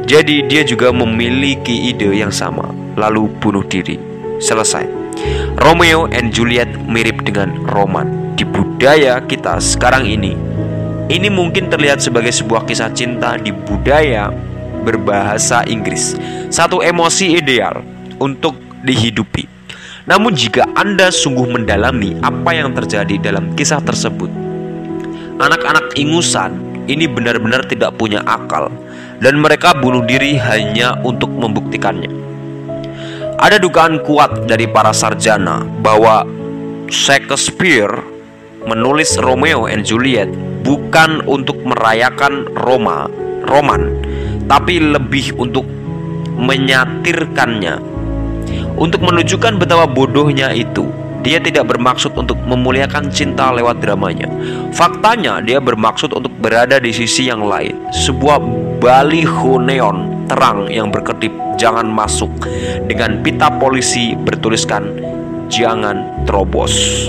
[0.07, 3.99] Jadi dia juga memiliki ide yang sama, lalu bunuh diri.
[4.41, 4.87] Selesai.
[5.61, 10.33] Romeo and Juliet mirip dengan roman di budaya kita sekarang ini.
[11.11, 14.31] Ini mungkin terlihat sebagai sebuah kisah cinta di budaya
[14.83, 16.17] berbahasa Inggris.
[16.49, 17.85] Satu emosi ideal
[18.21, 19.47] untuk dihidupi.
[20.09, 24.33] Namun jika Anda sungguh mendalami apa yang terjadi dalam kisah tersebut,
[25.39, 26.57] anak-anak ingusan
[26.91, 28.73] ini benar-benar tidak punya akal
[29.21, 32.11] dan mereka bunuh diri hanya untuk membuktikannya.
[33.41, 36.29] Ada dugaan kuat dari para sarjana bahwa
[36.93, 38.03] Shakespeare
[38.69, 40.29] menulis Romeo and Juliet
[40.61, 43.09] bukan untuk merayakan Roma,
[43.49, 43.97] Roman,
[44.51, 45.63] tapi lebih untuk
[46.35, 47.79] menyatirkannya.
[48.75, 50.91] Untuk menunjukkan betapa bodohnya itu,
[51.23, 54.27] dia tidak bermaksud untuk memuliakan cinta lewat dramanya.
[54.75, 57.79] Faktanya, dia bermaksud untuk berada di sisi yang lain.
[57.95, 58.43] Sebuah
[58.83, 62.33] baliho neon terang yang berkedip "Jangan masuk"
[62.91, 64.99] dengan pita polisi bertuliskan
[65.53, 67.07] "Jangan terobos".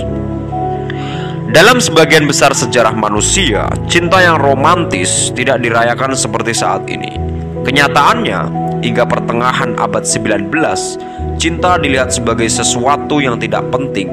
[1.52, 7.21] Dalam sebagian besar sejarah manusia, cinta yang romantis tidak dirayakan seperti saat ini.
[7.62, 8.40] Kenyataannya,
[8.82, 10.50] hingga pertengahan abad 19,
[11.38, 14.10] cinta dilihat sebagai sesuatu yang tidak penting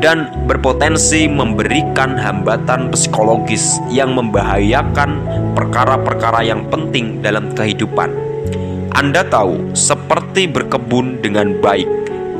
[0.00, 5.20] dan berpotensi memberikan hambatan psikologis yang membahayakan
[5.52, 8.08] perkara-perkara yang penting dalam kehidupan.
[8.96, 11.88] Anda tahu, seperti berkebun dengan baik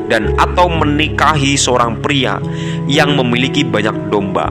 [0.08, 2.40] dan atau menikahi seorang pria
[2.88, 4.50] yang memiliki banyak domba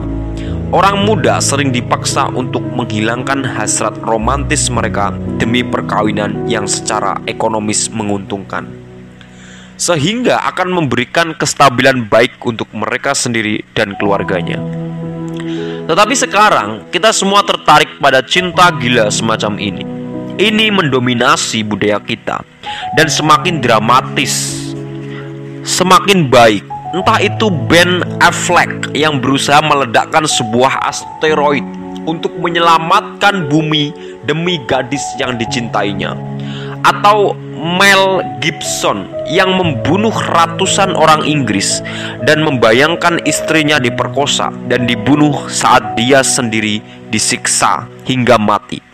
[0.70, 8.70] Orang muda sering dipaksa untuk menghilangkan hasrat romantis mereka demi perkawinan yang secara ekonomis menguntungkan,
[9.74, 14.62] sehingga akan memberikan kestabilan baik untuk mereka sendiri dan keluarganya.
[15.90, 19.82] Tetapi sekarang kita semua tertarik pada cinta gila semacam ini.
[20.40, 22.40] ini mendominasi budaya kita
[22.96, 24.64] dan semakin dramatis,
[25.66, 26.69] semakin baik.
[26.90, 31.62] Entah itu Ben Affleck yang berusaha meledakkan sebuah asteroid
[32.02, 33.94] untuk menyelamatkan bumi
[34.26, 36.18] demi gadis yang dicintainya,
[36.82, 41.78] atau Mel Gibson yang membunuh ratusan orang Inggris
[42.26, 48.89] dan membayangkan istrinya diperkosa dan dibunuh saat dia sendiri disiksa hingga mati.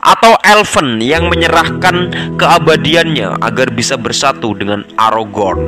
[0.00, 5.60] Atau Elven yang menyerahkan keabadiannya agar bisa bersatu dengan Aragorn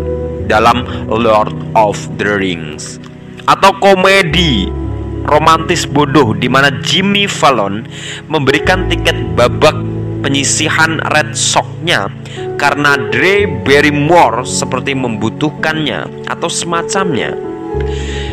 [0.46, 2.98] dalam Lord of the Rings.
[3.46, 4.70] Atau komedi
[5.26, 7.86] romantis bodoh di mana Jimmy Fallon
[8.26, 9.74] memberikan tiket babak
[10.22, 12.06] penyisihan Red Sox-nya
[12.56, 17.34] karena Dre Barrymore seperti membutuhkannya atau semacamnya.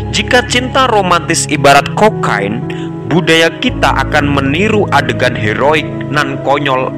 [0.10, 2.66] Jika cinta romantis ibarat kokain,
[3.14, 6.90] budaya kita akan meniru adegan heroik nan konyol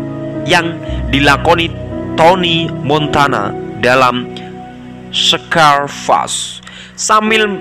[0.47, 0.79] yang
[1.11, 1.67] dilakoni
[2.15, 3.51] Tony Montana
[3.83, 4.31] dalam
[5.11, 6.63] Scarface
[6.95, 7.51] sambil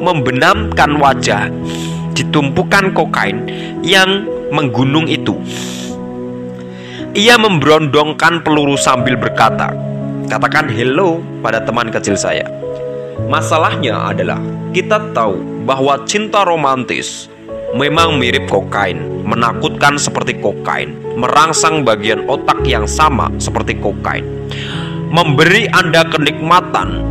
[0.00, 1.52] membenamkan wajah
[2.16, 3.44] di tumpukan kokain
[3.84, 5.36] yang menggunung itu.
[7.12, 9.76] Ia memberondongkan peluru sambil berkata,
[10.30, 12.59] "Katakan hello pada teman kecil saya."
[13.30, 14.38] Masalahnya adalah
[14.70, 17.30] kita tahu bahwa cinta romantis
[17.74, 24.26] memang mirip kokain, menakutkan seperti kokain, merangsang bagian otak yang sama seperti kokain,
[25.10, 27.02] memberi Anda kenikmatan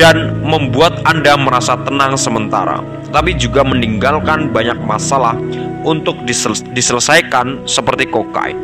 [0.00, 2.80] dan membuat Anda merasa tenang sementara,
[3.12, 5.36] tapi juga meninggalkan banyak masalah
[5.84, 8.56] untuk disel diselesaikan seperti kokain.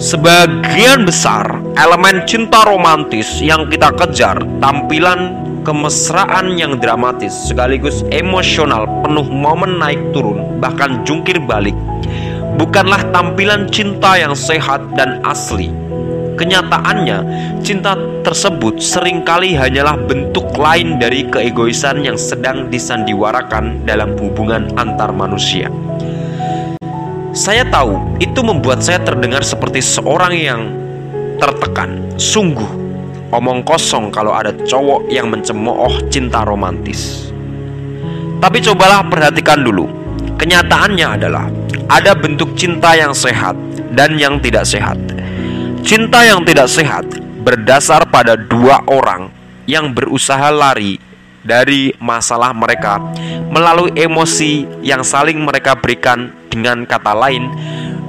[0.00, 9.28] Sebagian besar elemen cinta romantis yang kita kejar tampilan kemesraan yang dramatis sekaligus emosional penuh
[9.28, 11.76] momen naik turun bahkan jungkir balik
[12.56, 15.68] bukanlah tampilan cinta yang sehat dan asli
[16.40, 17.18] Kenyataannya,
[17.60, 17.92] cinta
[18.24, 25.68] tersebut sering kali hanyalah bentuk lain dari keegoisan yang sedang disandiwarakan dalam hubungan antar manusia.
[27.30, 30.60] Saya tahu itu membuat saya terdengar seperti seorang yang
[31.38, 32.10] tertekan.
[32.18, 32.66] Sungguh,
[33.30, 37.30] omong kosong kalau ada cowok yang mencemooh cinta romantis.
[38.42, 39.86] Tapi cobalah perhatikan dulu.
[40.42, 41.46] Kenyataannya adalah
[41.86, 43.54] ada bentuk cinta yang sehat
[43.94, 44.98] dan yang tidak sehat.
[45.86, 47.06] Cinta yang tidak sehat
[47.46, 49.30] berdasar pada dua orang
[49.70, 50.98] yang berusaha lari
[51.46, 52.98] dari masalah mereka
[53.54, 57.46] melalui emosi yang saling mereka berikan dengan kata lain,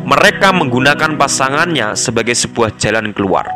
[0.03, 3.47] mereka menggunakan pasangannya sebagai sebuah jalan keluar.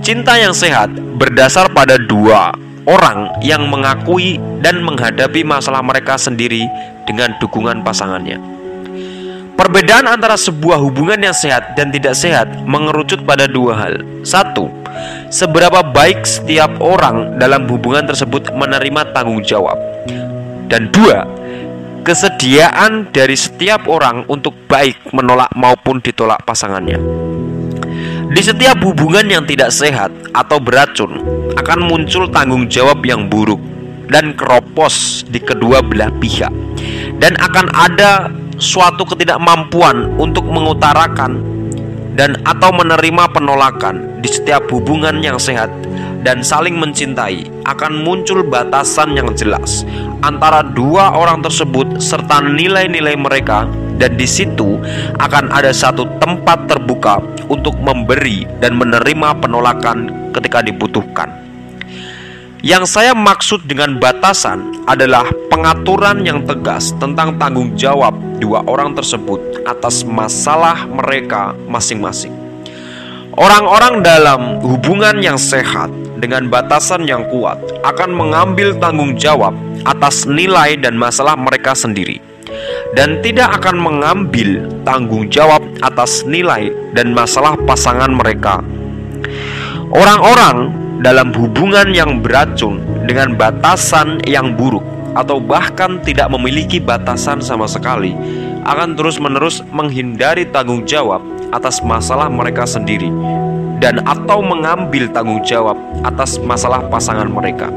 [0.00, 2.54] Cinta yang sehat berdasar pada dua
[2.86, 6.70] orang yang mengakui dan menghadapi masalah mereka sendiri
[7.04, 8.38] dengan dukungan pasangannya.
[9.56, 13.94] Perbedaan antara sebuah hubungan yang sehat dan tidak sehat mengerucut pada dua hal.
[14.22, 14.70] Satu,
[15.32, 19.80] seberapa baik setiap orang dalam hubungan tersebut menerima tanggung jawab.
[20.70, 21.24] Dan dua,
[22.06, 27.02] kesediaan dari setiap orang untuk baik menolak maupun ditolak pasangannya.
[28.30, 31.18] Di setiap hubungan yang tidak sehat atau beracun
[31.58, 33.58] akan muncul tanggung jawab yang buruk
[34.06, 36.54] dan keropos di kedua belah pihak
[37.18, 38.30] dan akan ada
[38.62, 41.42] suatu ketidakmampuan untuk mengutarakan
[42.14, 45.68] dan atau menerima penolakan di setiap hubungan yang sehat
[46.26, 49.86] dan saling mencintai akan muncul batasan yang jelas
[50.26, 54.74] antara dua orang tersebut serta nilai-nilai mereka dan di situ
[55.22, 61.30] akan ada satu tempat terbuka untuk memberi dan menerima penolakan ketika dibutuhkan.
[62.66, 69.62] Yang saya maksud dengan batasan adalah pengaturan yang tegas tentang tanggung jawab dua orang tersebut
[69.62, 72.34] atas masalah mereka masing-masing.
[73.36, 79.52] Orang-orang dalam hubungan yang sehat dengan batasan yang kuat akan mengambil tanggung jawab
[79.84, 82.18] atas nilai dan masalah mereka sendiri
[82.94, 88.62] dan tidak akan mengambil tanggung jawab atas nilai dan masalah pasangan mereka.
[89.92, 90.72] Orang-orang
[91.04, 94.82] dalam hubungan yang beracun dengan batasan yang buruk
[95.16, 98.12] atau bahkan tidak memiliki batasan sama sekali
[98.66, 101.22] akan terus-menerus menghindari tanggung jawab
[101.54, 103.08] atas masalah mereka sendiri
[103.80, 107.68] dan atau mengambil tanggung jawab atas masalah pasangan mereka.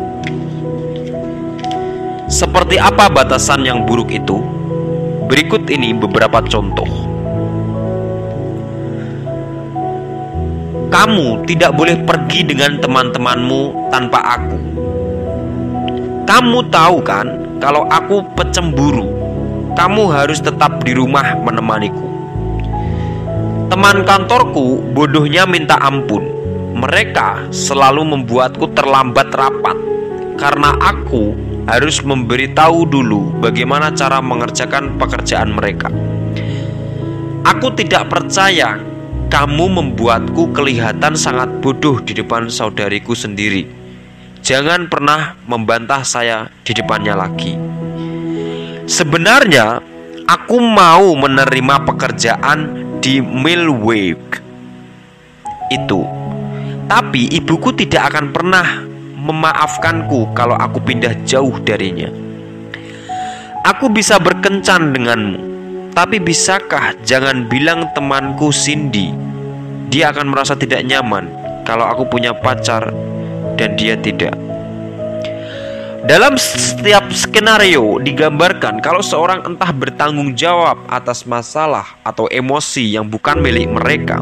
[2.29, 4.37] Seperti apa batasan yang buruk itu?
[5.25, 6.87] Berikut ini beberapa contoh.
[10.89, 14.57] Kamu tidak boleh pergi dengan teman-temanmu tanpa aku.
[16.25, 17.27] Kamu tahu kan,
[17.61, 19.05] kalau aku pecemburu,
[19.77, 22.08] kamu harus tetap di rumah menemaniku
[23.79, 26.19] Teman kantorku bodohnya minta ampun.
[26.75, 29.79] Mereka selalu membuatku terlambat rapat
[30.35, 31.31] karena aku
[31.63, 35.87] harus memberitahu dulu bagaimana cara mengerjakan pekerjaan mereka.
[37.47, 38.83] Aku tidak percaya
[39.31, 43.63] kamu membuatku kelihatan sangat bodoh di depan saudariku sendiri.
[44.43, 47.55] Jangan pernah membantah saya di depannya lagi.
[48.91, 49.79] Sebenarnya,
[50.27, 54.43] aku mau menerima pekerjaan di Milwaukee
[55.71, 56.03] itu.
[56.89, 58.67] Tapi ibuku tidak akan pernah
[59.19, 62.09] memaafkanku kalau aku pindah jauh darinya.
[63.67, 65.39] Aku bisa berkencan denganmu,
[65.93, 69.13] tapi bisakah jangan bilang temanku Cindy?
[69.93, 71.29] Dia akan merasa tidak nyaman
[71.67, 72.89] kalau aku punya pacar
[73.59, 74.33] dan dia tidak.
[76.09, 83.37] Dalam setiap skenario digambarkan kalau seorang entah bertanggung jawab atas masalah atau emosi yang bukan
[83.37, 84.17] milik mereka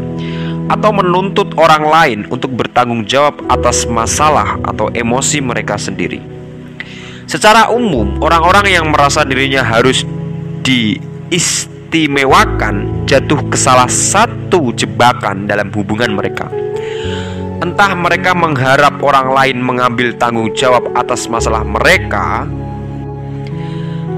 [0.68, 6.20] atau menuntut orang lain untuk bertanggung jawab atas masalah atau emosi mereka sendiri.
[7.24, 10.04] Secara umum, orang-orang yang merasa dirinya harus
[10.68, 16.67] diistimewakan jatuh ke salah satu jebakan dalam hubungan mereka.
[17.68, 22.48] Entah mereka mengharap orang lain mengambil tanggung jawab atas masalah mereka.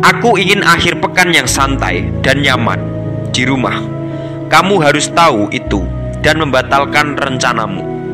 [0.06, 2.78] Aku ingin akhir pekan yang santai dan nyaman
[3.34, 3.74] di rumah.
[4.54, 5.82] Kamu harus tahu itu
[6.22, 8.14] dan membatalkan rencanamu.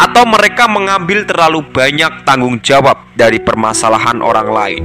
[0.00, 4.82] Atau mereka mengambil terlalu banyak tanggung jawab dari permasalahan orang lain.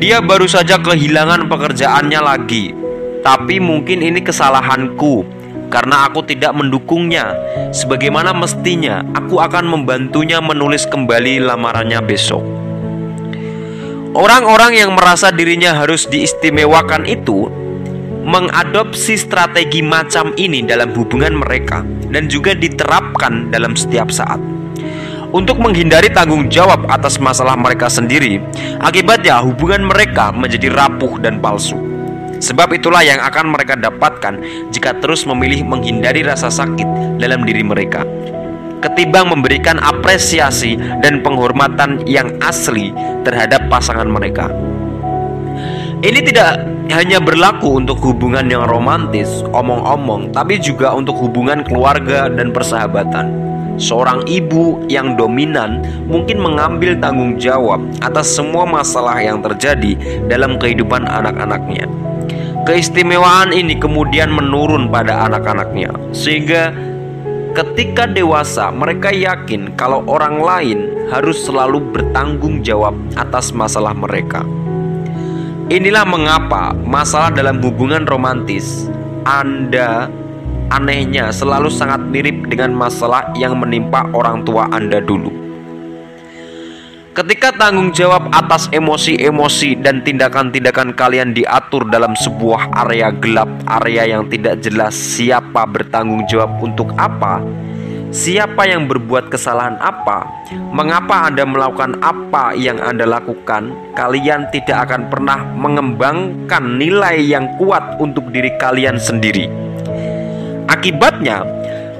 [0.00, 2.72] Dia baru saja kehilangan pekerjaannya lagi,
[3.20, 5.20] tapi mungkin ini kesalahanku
[5.68, 7.34] karena aku tidak mendukungnya.
[7.74, 12.42] Sebagaimana mestinya, aku akan membantunya menulis kembali lamarannya besok.
[14.16, 17.52] Orang-orang yang merasa dirinya harus diistimewakan itu
[18.26, 24.42] mengadopsi strategi macam ini dalam hubungan mereka dan juga diterapkan dalam setiap saat.
[25.36, 28.40] Untuk menghindari tanggung jawab atas masalah mereka sendiri,
[28.80, 31.85] akibatnya hubungan mereka menjadi rapuh dan palsu.
[32.40, 34.40] Sebab itulah yang akan mereka dapatkan
[34.72, 38.04] jika terus memilih menghindari rasa sakit dalam diri mereka.
[38.84, 42.92] Ketimbang memberikan apresiasi dan penghormatan yang asli
[43.24, 44.52] terhadap pasangan mereka.
[46.04, 46.60] Ini tidak
[46.92, 53.32] hanya berlaku untuk hubungan yang romantis, omong-omong, tapi juga untuk hubungan keluarga dan persahabatan.
[53.76, 59.96] Seorang ibu yang dominan mungkin mengambil tanggung jawab atas semua masalah yang terjadi
[60.28, 61.84] dalam kehidupan anak-anaknya.
[62.66, 66.74] Keistimewaan ini kemudian menurun pada anak-anaknya, sehingga
[67.54, 74.42] ketika dewasa mereka yakin kalau orang lain harus selalu bertanggung jawab atas masalah mereka.
[75.70, 78.90] Inilah mengapa masalah dalam hubungan romantis
[79.22, 80.10] Anda
[80.74, 85.30] anehnya selalu sangat mirip dengan masalah yang menimpa orang tua Anda dulu.
[87.16, 93.48] Ketika tanggung jawab atas emosi-emosi dan tindakan-tindakan kalian diatur dalam sebuah area gelap,
[93.80, 97.40] area yang tidak jelas siapa bertanggung jawab untuk apa,
[98.12, 100.28] siapa yang berbuat kesalahan apa,
[100.76, 107.96] mengapa Anda melakukan apa yang Anda lakukan, kalian tidak akan pernah mengembangkan nilai yang kuat
[107.96, 109.48] untuk diri kalian sendiri.
[110.68, 111.48] Akibatnya,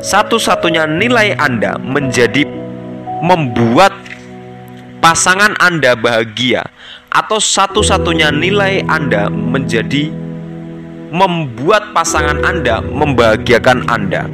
[0.04, 2.44] satu-satunya nilai Anda menjadi
[3.24, 4.05] membuat
[5.06, 6.66] pasangan Anda bahagia
[7.14, 10.10] atau satu-satunya nilai Anda menjadi
[11.14, 14.26] membuat pasangan Anda membahagiakan Anda.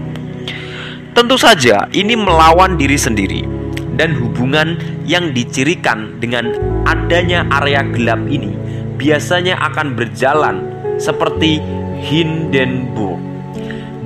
[1.12, 3.44] Tentu saja ini melawan diri sendiri
[4.00, 6.56] dan hubungan yang dicirikan dengan
[6.88, 8.56] adanya area gelap ini
[8.96, 10.56] biasanya akan berjalan
[10.96, 11.60] seperti
[12.00, 13.20] Hindenburg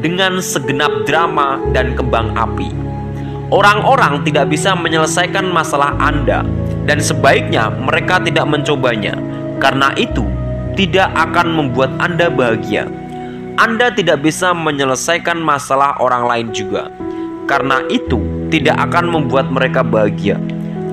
[0.03, 2.87] dengan segenap drama dan kembang api.
[3.47, 6.43] Orang-orang tidak bisa menyelesaikan masalah Anda,
[6.87, 9.19] dan sebaiknya mereka tidak mencobanya,
[9.59, 10.25] karena itu
[10.79, 12.87] tidak akan membuat Anda bahagia.
[13.57, 16.89] Anda tidak bisa menyelesaikan masalah orang lain juga,
[17.51, 20.39] karena itu tidak akan membuat mereka bahagia.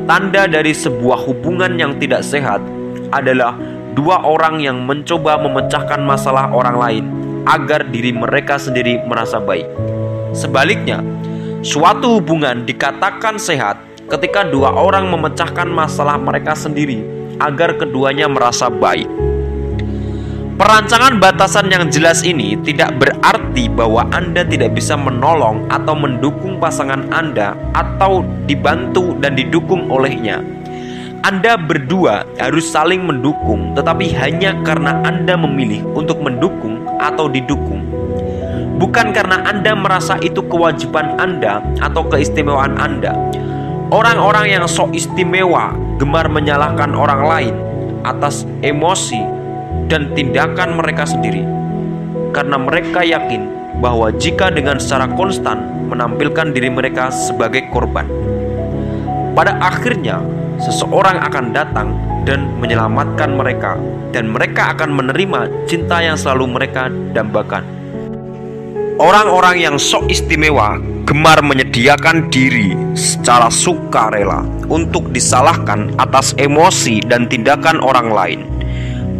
[0.03, 2.59] Tanda dari sebuah hubungan yang tidak sehat
[3.15, 3.55] adalah
[3.95, 7.05] dua orang yang mencoba memecahkan masalah orang lain
[7.47, 9.67] agar diri mereka sendiri merasa baik.
[10.33, 11.03] Sebaliknya,
[11.63, 13.79] Suatu hubungan dikatakan sehat
[14.11, 17.03] ketika dua orang memecahkan masalah mereka sendiri
[17.39, 19.07] agar keduanya merasa baik.
[20.53, 27.09] Perancangan batasan yang jelas ini tidak berarti bahwa Anda tidak bisa menolong atau mendukung pasangan
[27.09, 30.45] Anda atau dibantu dan didukung olehnya.
[31.23, 37.83] Anda berdua harus saling mendukung, tetapi hanya karena Anda memilih untuk mendukung atau didukung
[38.83, 43.15] bukan karena Anda merasa itu kewajiban Anda atau keistimewaan Anda.
[43.93, 45.69] Orang-orang yang sok istimewa
[46.01, 47.55] gemar menyalahkan orang lain
[48.01, 49.21] atas emosi
[49.85, 51.45] dan tindakan mereka sendiri,
[52.33, 53.45] karena mereka yakin
[53.85, 58.09] bahwa jika dengan secara konstan menampilkan diri mereka sebagai korban,
[59.37, 60.25] pada akhirnya
[60.57, 61.93] seseorang akan datang
[62.25, 63.77] dan menyelamatkan mereka,
[64.09, 67.61] dan mereka akan menerima cinta yang selalu mereka dambakan.
[69.01, 70.77] Orang-orang yang sok istimewa
[71.09, 78.41] gemar menyediakan diri secara sukarela untuk disalahkan atas emosi dan tindakan orang lain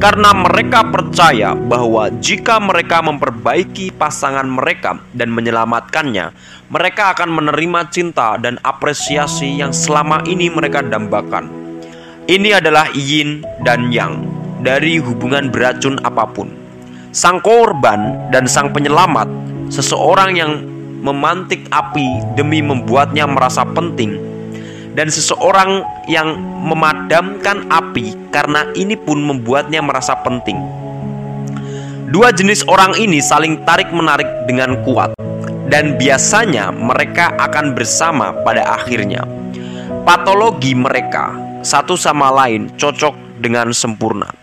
[0.03, 6.35] karena mereka percaya bahwa jika mereka memperbaiki pasangan mereka dan menyelamatkannya,
[6.67, 11.47] mereka akan menerima cinta dan apresiasi yang selama ini mereka dambakan.
[12.27, 14.27] Ini adalah yin dan yang
[14.59, 16.51] dari hubungan beracun apa pun.
[17.15, 19.31] Sang korban dan sang penyelamat,
[19.73, 20.61] seseorang yang
[21.01, 24.21] memantik api demi membuatnya merasa penting
[24.93, 30.61] dan seseorang yang memadamkan api karena ini pun membuatnya merasa penting.
[32.13, 35.17] Dua jenis orang ini saling tarik-menarik dengan kuat,
[35.73, 39.25] dan biasanya mereka akan bersama pada akhirnya.
[40.05, 41.33] Patologi mereka
[41.65, 44.42] satu sama lain cocok dengan sempurna.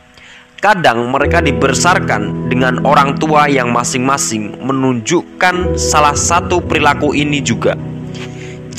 [0.61, 7.73] Kadang mereka dibesarkan dengan orang tua yang masing-masing menunjukkan salah satu perilaku ini juga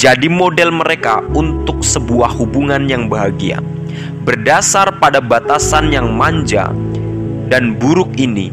[0.02, 3.62] jadi model mereka untuk sebuah hubungan yang bahagia.
[4.26, 6.74] Berdasar pada batasan yang manja
[7.50, 8.50] dan buruk ini,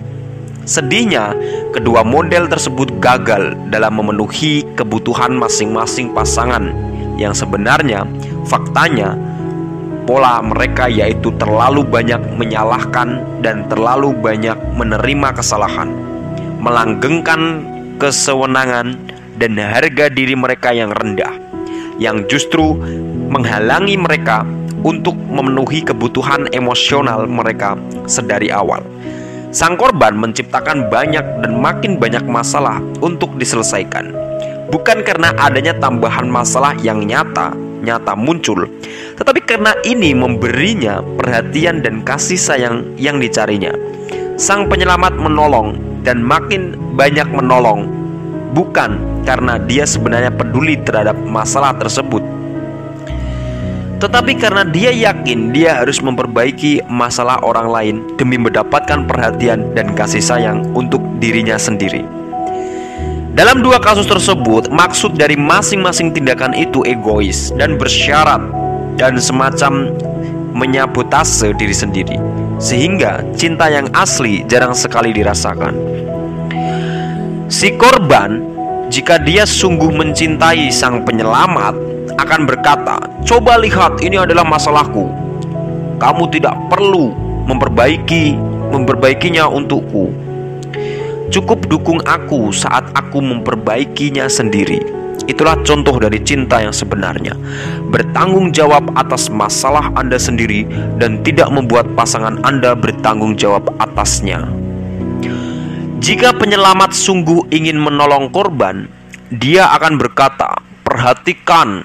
[0.69, 1.33] sedihnya
[1.73, 6.69] kedua model tersebut gagal dalam memenuhi kebutuhan masing-masing pasangan
[7.17, 8.05] yang sebenarnya
[8.45, 9.17] faktanya
[10.09, 15.93] pola mereka yaitu terlalu banyak menyalahkan dan terlalu banyak menerima kesalahan,
[16.65, 17.61] melanggengkan
[18.01, 18.97] kesewenangan
[19.37, 21.37] dan harga diri mereka yang rendah,
[22.01, 22.73] yang justru
[23.29, 24.49] menghalangi mereka
[24.81, 27.77] untuk memenuhi kebutuhan emosional mereka
[28.09, 28.81] sedari awal.
[29.53, 34.17] Sang korban menciptakan banyak dan makin banyak masalah untuk diselesaikan,
[34.73, 38.67] bukan karena adanya tambahan masalah yang nyata nyata muncul,
[39.17, 43.75] tetapi karena ini memberinya perhatian dan kasih sayang yang dicarinya.
[44.39, 45.75] Sang penyelamat menolong
[46.07, 47.91] dan makin banyak menolong,
[48.55, 52.23] bukan karena dia sebenarnya peduli terhadap masalah tersebut.
[53.99, 60.23] Tetapi karena dia yakin dia harus memperbaiki masalah orang lain demi mendapatkan perhatian dan kasih
[60.23, 62.18] sayang untuk dirinya sendiri.
[63.39, 68.43] Dalam dua kasus tersebut, maksud dari masing-masing tindakan itu egois dan bersyarat
[68.99, 69.95] dan semacam
[70.59, 72.19] menyabotase diri sendiri,
[72.59, 75.71] sehingga cinta yang asli jarang sekali dirasakan.
[77.47, 78.43] Si korban
[78.91, 81.79] jika dia sungguh mencintai sang penyelamat,
[82.19, 85.07] akan berkata, "Coba lihat, ini adalah masalahku.
[86.03, 87.15] Kamu tidak perlu
[87.47, 88.35] memperbaiki
[88.75, 90.28] memperbaikinya untukku.
[91.29, 94.81] Cukup dukung aku saat aku memperbaikinya sendiri."
[95.29, 97.37] Itulah contoh dari cinta yang sebenarnya.
[97.93, 100.65] Bertanggung jawab atas masalah Anda sendiri
[100.97, 104.49] dan tidak membuat pasangan Anda bertanggung jawab atasnya.
[106.01, 108.89] Jika penyelamat sungguh ingin menolong korban,
[109.29, 111.85] dia akan berkata, "Perhatikan,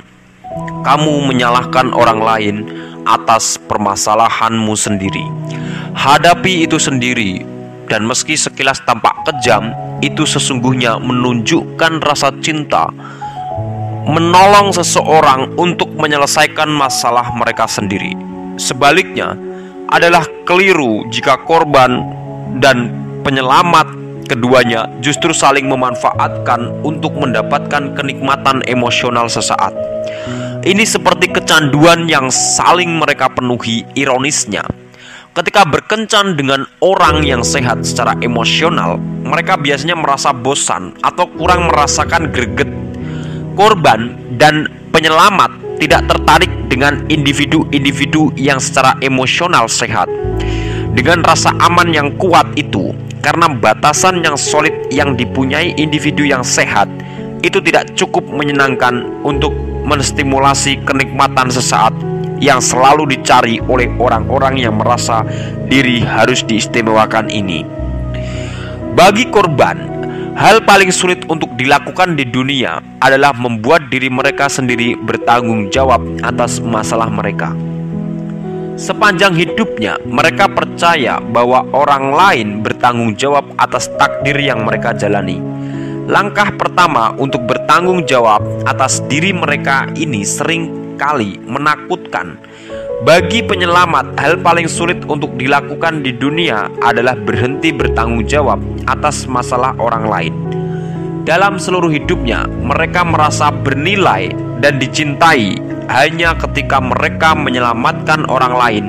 [0.86, 2.56] kamu menyalahkan orang lain
[3.04, 5.26] atas permasalahanmu sendiri.
[5.94, 7.44] Hadapi itu sendiri,
[7.88, 12.90] dan meski sekilas tampak kejam, itu sesungguhnya menunjukkan rasa cinta."
[14.04, 18.12] Menolong seseorang untuk menyelesaikan masalah mereka sendiri.
[18.60, 19.32] Sebaliknya,
[19.88, 22.04] adalah keliru jika korban
[22.60, 22.92] dan
[23.24, 29.76] penyelamat Keduanya justru saling memanfaatkan untuk mendapatkan kenikmatan emosional sesaat.
[30.64, 34.64] Ini seperti kecanduan yang saling mereka penuhi ironisnya.
[35.34, 42.30] Ketika berkencan dengan orang yang sehat secara emosional, mereka biasanya merasa bosan atau kurang merasakan
[42.30, 42.70] greget.
[43.58, 50.06] Korban dan penyelamat tidak tertarik dengan individu-individu yang secara emosional sehat.
[50.94, 52.94] Dengan rasa aman yang kuat itu,
[53.26, 56.86] karena batasan yang solid yang dipunyai individu yang sehat
[57.42, 59.50] itu tidak cukup menyenangkan untuk
[59.82, 62.13] menstimulasi kenikmatan sesaat
[62.44, 65.24] yang selalu dicari oleh orang-orang yang merasa
[65.72, 67.64] diri harus diistimewakan ini.
[68.94, 69.80] Bagi korban,
[70.36, 76.60] hal paling sulit untuk dilakukan di dunia adalah membuat diri mereka sendiri bertanggung jawab atas
[76.60, 77.56] masalah mereka.
[78.76, 85.40] Sepanjang hidupnya, mereka percaya bahwa orang lain bertanggung jawab atas takdir yang mereka jalani.
[86.04, 92.38] Langkah pertama untuk bertanggung jawab atas diri mereka ini sering kali menakutkan.
[93.04, 99.76] Bagi penyelamat, hal paling sulit untuk dilakukan di dunia adalah berhenti bertanggung jawab atas masalah
[99.76, 100.34] orang lain.
[101.24, 105.56] Dalam seluruh hidupnya, mereka merasa bernilai dan dicintai
[105.92, 108.86] hanya ketika mereka menyelamatkan orang lain.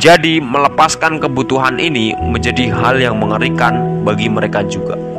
[0.00, 5.09] Jadi, melepaskan kebutuhan ini menjadi hal yang mengerikan bagi mereka juga.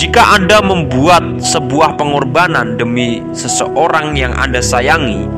[0.00, 5.28] Jika Anda membuat sebuah pengorbanan demi seseorang yang Anda sayangi,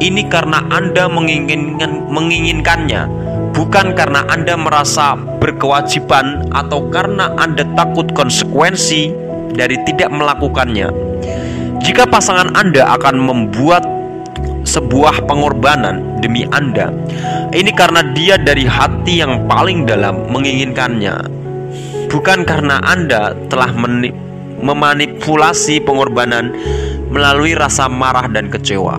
[0.00, 3.04] ini karena Anda menginginkan, menginginkannya,
[3.52, 9.12] bukan karena Anda merasa berkewajiban atau karena Anda takut konsekuensi
[9.52, 10.88] dari tidak melakukannya.
[11.84, 13.84] Jika pasangan Anda akan membuat
[14.64, 16.88] sebuah pengorbanan demi Anda,
[17.52, 21.44] ini karena dia dari hati yang paling dalam menginginkannya
[22.16, 23.76] bukan karena Anda telah
[24.64, 26.48] memanipulasi pengorbanan
[27.12, 28.96] melalui rasa marah dan kecewa.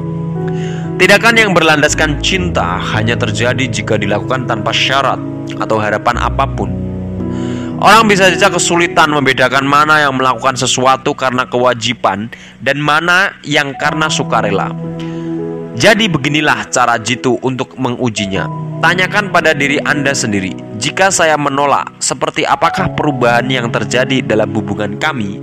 [1.01, 5.17] Tindakan yang berlandaskan cinta hanya terjadi jika dilakukan tanpa syarat
[5.57, 6.69] atau harapan apa pun.
[7.77, 12.29] Orang bisa saja kesulitan membedakan mana yang melakukan sesuatu karena kewajiban
[12.61, 14.73] dan mana yang karena sukarela.
[15.77, 18.66] Jadi beginilah cara jitu untuk mengujinya.
[18.77, 25.01] Tanyakan pada diri Anda sendiri, jika saya menolak, seperti apakah perubahan yang terjadi dalam hubungan
[25.01, 25.41] kami?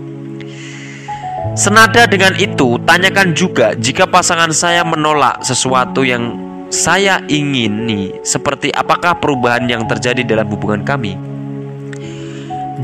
[1.58, 6.38] Senada dengan itu, tanyakan juga jika pasangan saya menolak sesuatu yang
[6.70, 11.18] saya ingini, seperti apakah perubahan yang terjadi dalam hubungan kami?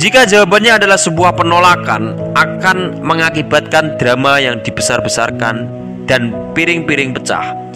[0.02, 5.70] Jika jawabannya adalah sebuah penolakan, akan mengakibatkan drama yang dibesar-besarkan
[6.10, 7.69] dan piring-piring pecah.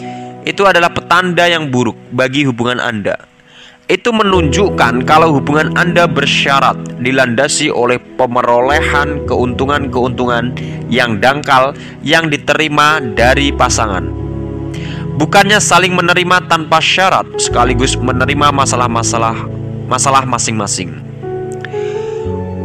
[0.45, 3.35] Itu adalah petanda yang buruk bagi hubungan Anda
[3.85, 10.57] itu menunjukkan kalau hubungan Anda bersyarat dilandasi oleh pemerolehan keuntungan-keuntungan
[10.89, 14.09] yang dangkal yang diterima dari pasangan.
[15.21, 19.37] Bukannya saling menerima tanpa syarat sekaligus menerima masalah-masalah
[19.85, 21.05] masalah masing-masing.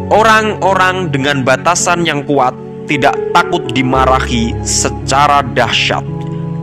[0.09, 2.55] Orang-orang dengan batasan yang kuat
[2.89, 6.01] tidak takut dimarahi secara dahsyat,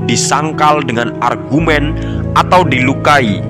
[0.06, 1.92] disangkal dengan argumen
[2.38, 3.42] atau dilukai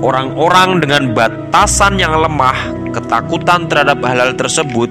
[0.00, 2.56] Orang-orang dengan batasan yang lemah,
[2.88, 4.88] ketakutan terhadap hal-hal tersebut,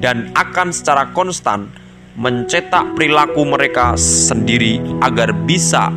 [0.00, 1.68] dan akan secara konstan
[2.16, 5.92] mencetak perilaku mereka sendiri agar bisa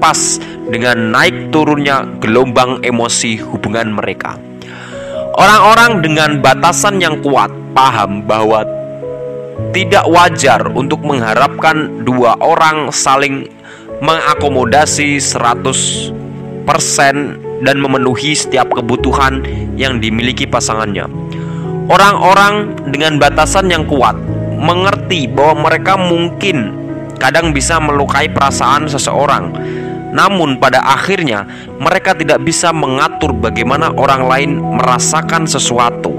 [0.00, 0.40] pas
[0.72, 4.40] dengan naik turunnya gelombang emosi hubungan mereka.
[5.36, 8.64] Orang-orang dengan batasan yang kuat paham bahwa
[9.76, 13.44] tidak wajar untuk mengharapkan dua orang saling
[14.00, 16.16] mengakomodasi 100
[17.60, 19.44] dan memenuhi setiap kebutuhan
[19.76, 21.04] yang dimiliki pasangannya.
[21.92, 24.16] Orang-orang dengan batasan yang kuat
[24.56, 26.72] mengerti bahwa mereka mungkin
[27.20, 29.52] kadang bisa melukai perasaan seseorang,
[30.16, 31.44] namun pada akhirnya
[31.76, 36.15] mereka tidak bisa mengatur bagaimana orang lain merasakan sesuatu.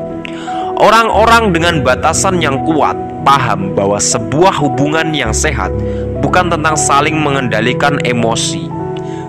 [0.77, 2.93] Orang-orang dengan batasan yang kuat
[3.25, 5.73] paham bahwa sebuah hubungan yang sehat
[6.21, 8.69] bukan tentang saling mengendalikan emosi,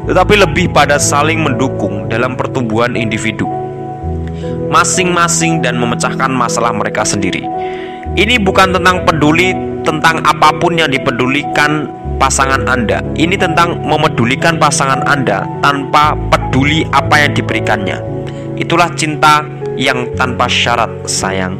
[0.04, 3.48] tetapi lebih pada saling mendukung dalam pertumbuhan individu
[4.68, 7.42] masing-masing dan memecahkan masalah mereka sendiri.
[8.14, 11.88] Ini bukan tentang peduli tentang apa pun yang dipedulikan
[12.20, 13.00] pasangan Anda.
[13.16, 17.98] Ini tentang memedulikan pasangan Anda tanpa peduli apa yang diberikannya.
[18.58, 19.40] Itulah cinta
[19.78, 21.54] yang tanpa syarat, sayang.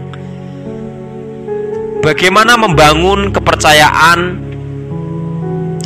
[2.03, 4.43] Bagaimana membangun kepercayaan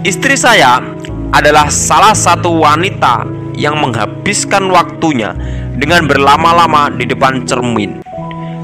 [0.03, 0.81] istri saya
[1.33, 5.37] adalah salah satu wanita yang menghabiskan waktunya
[5.77, 8.01] dengan berlama-lama di depan cermin.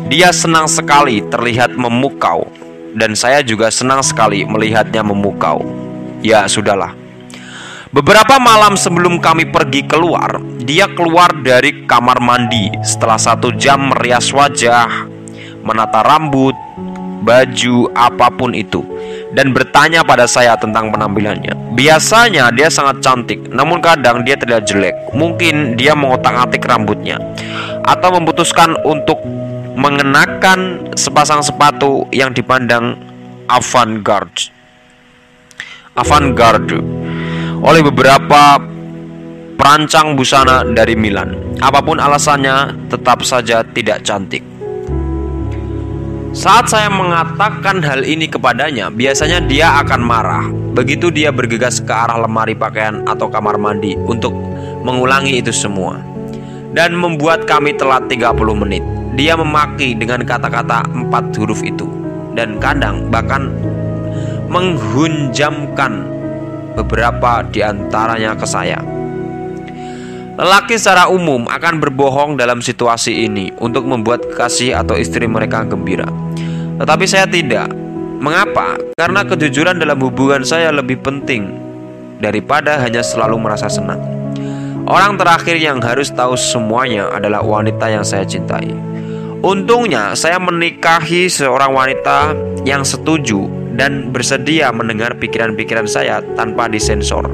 [0.09, 2.49] Dia senang sekali terlihat memukau,
[2.97, 5.61] dan saya juga senang sekali melihatnya memukau.
[6.25, 6.98] Ya, sudahlah.
[7.89, 14.29] Beberapa malam sebelum kami pergi keluar, dia keluar dari kamar mandi setelah satu jam merias
[14.29, 15.09] wajah,
[15.65, 16.53] menata rambut,
[17.25, 18.85] baju, apa pun itu
[19.33, 21.57] dan bertanya pada saya tentang penampilannya.
[21.73, 24.93] Biasanya dia sangat cantik, namun kadang dia terlihat jelek.
[25.17, 27.17] Mungkin dia mengotak-atik rambutnya
[27.89, 29.17] atau memutuskan untuk
[29.81, 33.01] mengenakan sepasang sepatu yang dipandang
[33.49, 34.53] avant-garde.
[35.97, 37.08] Avant-garde
[37.69, 38.57] oleh beberapa
[39.61, 41.37] perancang busana dari Milan.
[41.61, 44.41] Apa pun alasannya, tetap saja tidak cantik.
[46.33, 50.47] Saat saya mengatakan hal ini kepadanya, biasanya dia akan marah.
[50.73, 54.33] Begitu dia bergegas ke arah lemari pakaian atau kamar mandi untuk
[54.81, 56.01] mengulangi itu semua.
[56.73, 58.85] Dan membuat kami telat 30 menit.
[59.19, 61.91] dia memaki dengan kata-kata empat huruf itu
[62.39, 63.51] dan kadang bahkan
[64.47, 66.18] menghunjamkan
[66.83, 68.79] beberapa di antaranya ke saya.
[70.39, 76.07] Lelaki secara umum akan berbohong dalam situasi ini untuk membuat kekasih atau istri mereka gembira.
[76.79, 77.67] Tetapi saya tidak.
[78.19, 78.79] Mengapa?
[78.95, 81.51] Karena kejujuran dalam hubungan saya lebih penting
[82.23, 83.99] daripada hanya selalu merasa senang.
[84.87, 88.75] Orang terakhir yang harus tahu semuanya adalah wanita yang saya cintai.
[89.39, 92.35] Untungnya, saya menikahi seorang wanita
[92.67, 93.47] yang setuju
[93.79, 97.31] dan bersedia mendengar pikiran-pikiran saya tanpa disensor.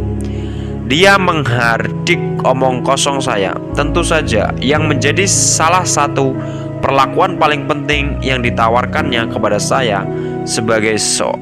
[0.85, 3.57] Dia menghardik omong kosong saya.
[3.73, 6.37] Tentu saja, yang menjadi salah satu
[6.85, 10.05] perlakuan paling penting yang ditawarkannya kepada saya
[10.45, 11.33] sebagai so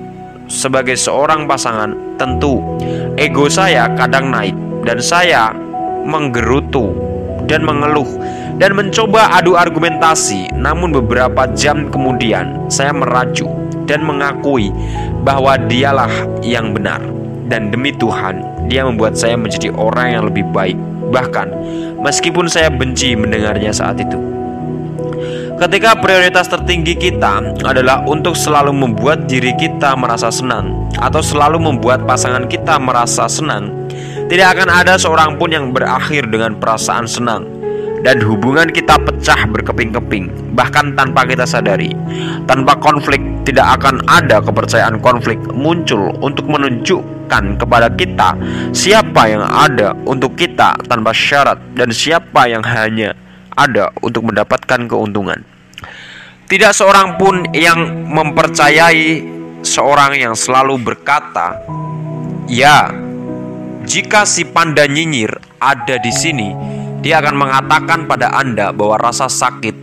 [0.46, 2.62] sebagai seorang pasangan, tentu
[3.18, 4.54] ego saya kadang naik
[4.86, 5.50] dan saya
[6.06, 6.94] menggerutu
[7.50, 8.06] dan mengeluh
[8.56, 10.52] dan mencoba adu argumentasi.
[10.56, 13.48] Namun beberapa jam kemudian saya merajuk
[13.86, 14.72] dan mengakui
[15.22, 16.10] bahwa dialah
[16.44, 17.00] yang benar
[17.52, 18.40] dan demi Tuhan,
[18.72, 20.78] dia membuat saya menjadi orang yang lebih baik.
[21.12, 21.48] Bahkan,
[22.00, 24.16] meskipun saya benci mendengarnya saat itu.
[25.60, 32.02] Ketika prioritas tertinggi kita adalah untuk selalu membuat diri kita merasa senang atau selalu membuat
[32.02, 33.70] pasangan kita merasa senang,
[34.26, 37.46] tidak akan ada seorang pun yang berakhir dengan perasaan senang
[38.02, 41.94] dan hubungan kita pecah berkeping-keping, bahkan tanpa kita sadari.
[42.50, 48.34] Tanpa konflik, tidak akan ada kepercayaan konflik muncul untuk menunjukkan kepada kita
[48.74, 53.14] siapa yang ada untuk kita tanpa syarat dan siapa yang hanya
[53.54, 55.46] ada untuk mendapatkan keuntungan.
[56.50, 59.24] Tidak seorang pun yang mempercayai
[59.64, 61.64] seorang yang selalu berkata,
[62.50, 62.92] "Ya,
[63.88, 66.52] jika si panda nyinyir ada di sini,
[67.02, 69.74] dia akan mengatakan pada Anda bahwa rasa sakit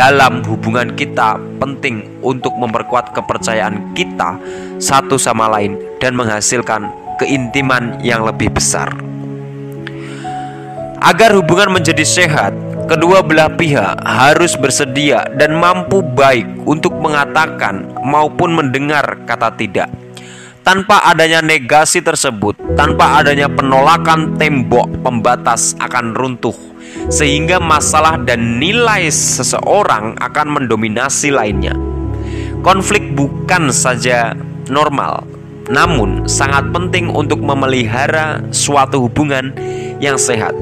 [0.00, 4.40] dalam hubungan kita penting untuk memperkuat kepercayaan kita
[4.80, 6.88] satu sama lain dan menghasilkan
[7.20, 8.88] keintiman yang lebih besar.
[11.04, 12.56] Agar hubungan menjadi sehat,
[12.88, 19.92] kedua belah pihak harus bersedia dan mampu baik untuk mengatakan maupun mendengar kata tidak.
[20.70, 26.54] Tanpa adanya negasi tersebut, tanpa adanya penolakan tembok pembatas akan runtuh,
[27.10, 31.74] sehingga masalah dan nilai seseorang akan mendominasi lainnya.
[32.62, 34.38] Konflik bukan saja
[34.70, 35.26] normal,
[35.66, 39.50] namun sangat penting untuk memelihara suatu hubungan
[39.98, 40.54] yang sehat.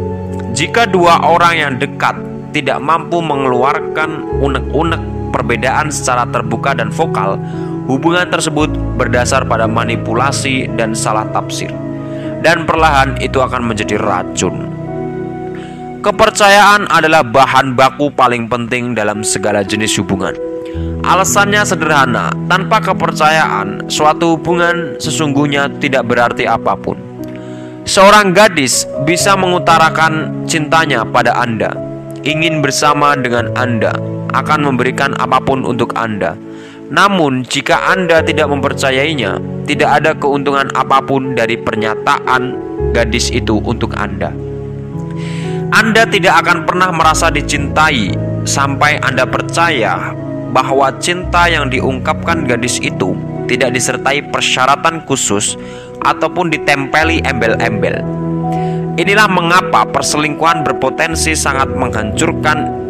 [0.57, 2.17] Jika dua orang yang dekat
[2.57, 7.37] tidak mampu mengeluarkan unek-unek perbedaan secara terbuka dan vokal,
[7.89, 8.69] Hubungan tersebut
[9.01, 11.73] berdasar pada manipulasi dan salah tafsir,
[12.45, 14.69] dan perlahan itu akan menjadi racun.
[16.05, 20.37] Kepercayaan adalah bahan baku paling penting dalam segala jenis hubungan.
[21.01, 27.01] Alasannya sederhana: tanpa kepercayaan, suatu hubungan sesungguhnya tidak berarti apa pun.
[27.89, 31.73] Seorang gadis bisa mengutarakan cintanya pada Anda,
[32.21, 33.97] ingin bersama dengan Anda,
[34.37, 36.37] akan memberikan apa pun untuk Anda
[36.89, 39.37] namun, jika Anda tidak mempercayainya,
[39.69, 42.57] tidak ada keuntungan apa pun dari pernyataan
[42.97, 44.33] gadis itu untuk Anda.
[45.69, 48.17] Anda tidak akan pernah merasa dicintai
[48.49, 50.17] sampai Anda percaya
[50.49, 53.13] bahwa cinta yang diungkapkan gadis itu
[53.45, 55.61] tidak disertai persyaratan khusus
[56.09, 58.01] ataupun ditempeli embel-embel.
[58.97, 62.81] Inilah mengapa perselingkuhan berpotensi sangat menghancurkan.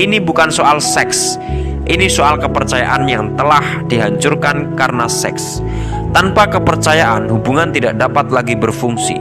[0.00, 1.36] Ini bukan soal seks,
[1.90, 5.58] ini soal kepercayaan yang telah dihancurkan karena seks.
[6.14, 9.18] Tanpa kepercayaan, hubungan tidak dapat lagi berfungsi.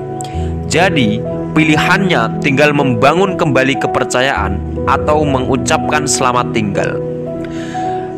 [0.70, 1.18] Jadi,
[1.57, 6.99] pilihannya tinggal membangun kembali kepercayaan atau mengucapkan selamat tinggal.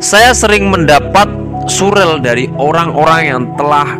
[0.02, 1.26] Saya sering mendapat
[1.64, 3.96] surel dari orang-orang yang telah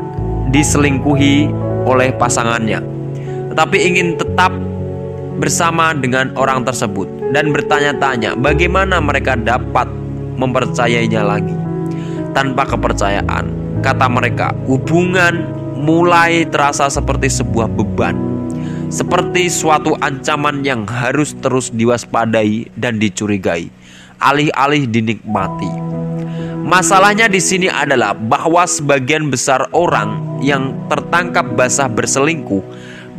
[0.52, 1.48] diselingkuhi
[1.88, 2.84] oleh pasangannya,
[3.54, 4.52] tetapi ingin tetap
[5.40, 10.03] bersama dengan orang tersebut dan bertanya-tanya bagaimana mereka dapat
[10.38, 11.56] mempercayainya lagi.
[12.34, 13.46] Tanpa kepercayaan,
[13.80, 15.46] kata mereka, hubungan
[15.78, 18.16] mulai terasa seperti sebuah beban,
[18.90, 23.70] seperti suatu ancaman yang harus terus diwaspadai dan dicurigai,
[24.18, 25.70] alih-alih dinikmati.
[26.64, 32.64] Masalahnya di sini adalah bahwa sebagian besar orang yang tertangkap basah berselingkuh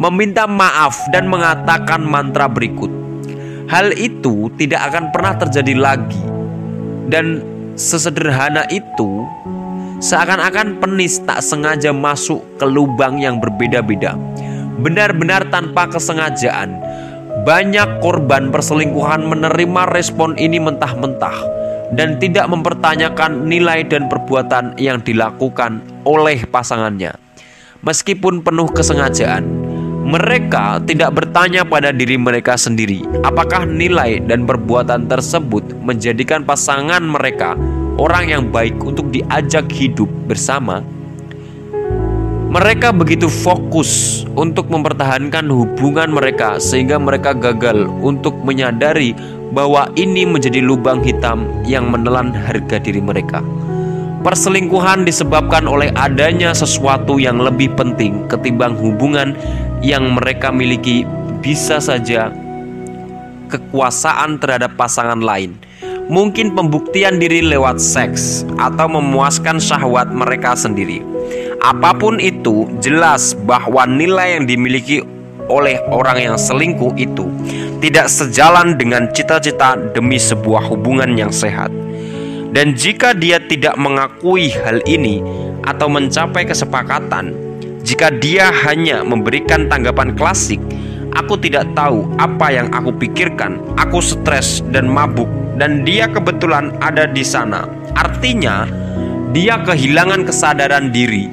[0.01, 2.89] meminta maaf dan mengatakan mantra berikut.
[3.69, 6.34] Hal itu tidak akan pernah terjadi lagi
[7.11, 7.41] dan
[7.75, 9.25] sesederhana itu
[9.99, 14.15] seakan-akan penis tak sengaja masuk ke lubang yang berbeda-beda.
[14.75, 16.75] Benar-benar tanpa kesengajaan,
[17.47, 21.37] banyak korban perselingkuhan menerima respon ini mentah-mentah
[21.95, 27.15] dan tidak mempertanyakan nilai dan perbuatan yang dilakukan oleh pasangannya.
[27.85, 29.64] Meskipun penuh kesengajaan,
[30.05, 37.57] mereka tidak bertanya pada diri mereka sendiri apakah nilai dan perbuatan tersebut menjadikan pasangan mereka
[37.95, 40.83] orang yang baik untuk diajak hidup bersama.
[42.55, 49.11] Mereka begitu fokus untuk mempertahankan hubungan mereka, sehingga mereka gagal untuk menyadari
[49.51, 53.43] bahwa ini menjadi lubang hitam yang menelan harga diri mereka.
[54.25, 59.37] Perselingkuhan disebabkan oleh adanya sesuatu yang lebih penting ketimbang hubungan
[59.85, 61.05] yang mereka miliki,
[61.45, 62.33] bisa saja
[63.53, 65.53] kekuasaan terhadap pasangan lain
[66.09, 71.01] mungkin pembuktian diri lewat seks atau memuaskan syahwat mereka sendiri.
[71.65, 75.01] Apa pun itu, jelas bahwa nilai yang dimiliki
[75.49, 77.25] oleh orang yang selingkuh itu
[77.81, 81.69] tidak sejalan dengan cita-cita demi sebuah hubungan yang sehat.
[82.55, 85.19] Dan jika dia tidak mengakui hal ini
[85.67, 87.35] atau mencapai kesepakatan,
[87.83, 90.63] jika dia hanya memberikan tanggapan klasik,
[91.15, 93.55] Aku tidak tahu apa yang aku pikirkan.
[93.79, 97.63] Aku stres dan mabuk, dan dia kebetulan ada di sana.
[97.95, 98.67] Artinya,
[99.31, 101.31] dia kehilangan kesadaran diri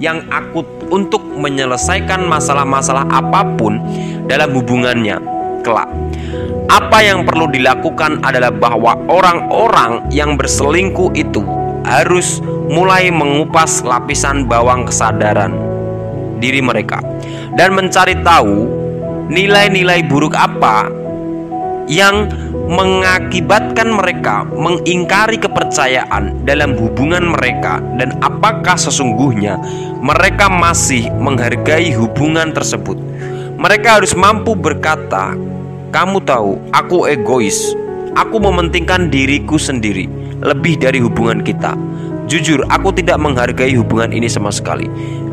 [0.00, 3.76] yang akut untuk menyelesaikan masalah-masalah apa pun
[4.24, 5.20] dalam hubungannya
[5.60, 6.07] kelak.
[6.68, 11.40] Apa yang perlu dilakukan adalah bahwa orang-orang yang berselingkuh itu
[11.88, 15.56] harus mulai mengupas lapisan bawang kesadaran
[16.38, 17.00] diri mereka
[17.56, 18.68] dan mencari tahu
[19.32, 20.88] nilai-nilai buruk apa
[21.88, 22.28] yang
[22.68, 29.56] mengakibatkan mereka mengingkari kepercayaan dalam hubungan mereka dan apakah sesungguhnya
[30.04, 33.00] mereka masih menghargai hubungan tersebut.
[33.58, 35.34] Mereka harus mampu berkata,
[35.90, 37.74] "Kamu tahu, aku egois.
[38.16, 40.08] Aku mementingkan diriku sendiri
[40.42, 41.76] lebih dari hubungan kita."
[42.28, 44.84] Jujur, aku tidak menghargai hubungan ini sama sekali.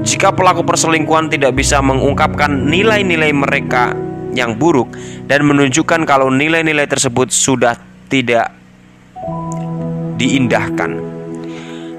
[0.08, 3.92] Jika pelaku perselingkuhan tidak bisa mengungkapkan nilai-nilai mereka
[4.32, 4.96] yang buruk
[5.28, 7.76] dan menunjukkan kalau nilai-nilai tersebut sudah
[8.08, 8.52] tidak
[10.16, 11.15] diindahkan.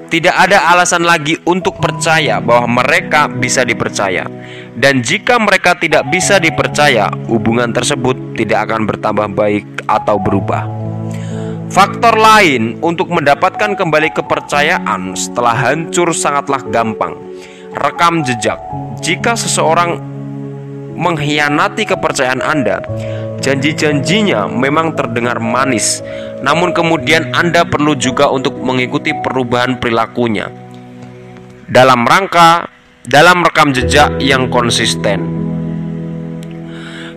[0.07, 4.23] Tidak ada alasan lagi untuk percaya bahwa mereka bisa dipercaya,
[4.71, 10.63] dan jika mereka tidak bisa dipercaya, hubungan tersebut tidak akan bertambah baik atau berubah.
[11.67, 17.11] Faktor lain untuk mendapatkan kembali kepercayaan setelah hancur sangatlah gampang.
[17.75, 18.63] Rekam jejak.
[19.03, 19.99] Jika seseorang
[20.95, 22.79] mengkhianati kepercayaan Anda,
[23.47, 26.03] janji-janjinya memang terdengar manis,
[26.43, 30.51] namun kemudian Anda perlu juga untuk mengikuti perubahan perilakunya.
[31.71, 32.67] Dalam rangka
[33.07, 35.23] dalam rekam jejak yang konsisten.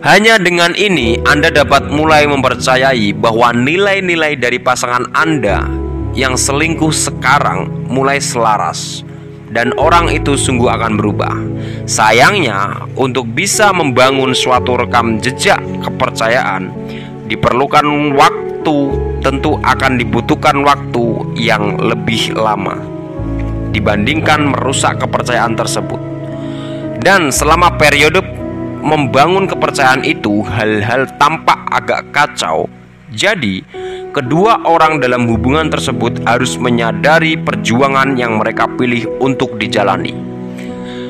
[0.01, 5.67] Hanya dengan ini Anda dapat mulai mempercayai bahwa nilai-nilai dari pasangan Anda
[6.15, 9.03] yang selingkuh sekarang mulai selaras
[9.51, 11.35] dan orang itu sungguh akan berubah.
[11.83, 16.71] Sayangnya, untuk bisa membangun suatu rekam jejak kepercayaan
[17.27, 18.77] diperlukan waktu,
[19.23, 22.79] tentu akan dibutuhkan waktu yang lebih lama
[23.71, 25.99] dibandingkan merusak kepercayaan tersebut.
[27.01, 28.21] Dan selama periode
[28.83, 32.67] membangun kepercayaan itu hal-hal tampak agak kacau.
[33.11, 33.63] Jadi,
[34.11, 40.13] kedua orang dalam hubungan tersebut harus menyadari perjuangan yang mereka pilih untuk dijalani.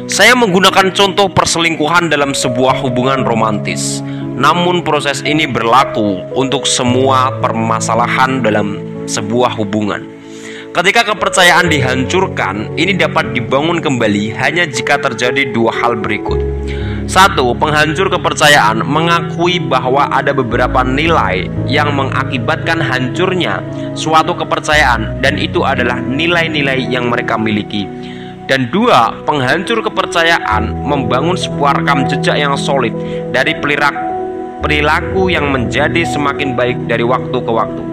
[0.06, 4.06] Saya menggunakan contoh perselingkuhan dalam sebuah hubungan romantis.
[4.32, 10.04] Namun proses ini berlaku untuk semua permasalahan dalam sebuah hubungan.
[10.72, 16.40] Ketika kepercayaan dihancurkan, ini dapat dibangun kembali hanya jika terjadi dua hal berikut.
[17.10, 23.60] Satu, penghancur kepercayaan mengakui bahwa ada beberapa nilai yang mengakibatkan hancurnya
[23.98, 27.90] suatu kepercayaan dan itu adalah nilai-nilai yang mereka miliki.
[28.46, 32.92] Dan dua, penghancur kepercayaan membangun sebuah rekam jejak yang solid
[33.32, 33.56] dari
[34.62, 37.84] perilaku yang menjadi semakin baik dari waktu ke waktu.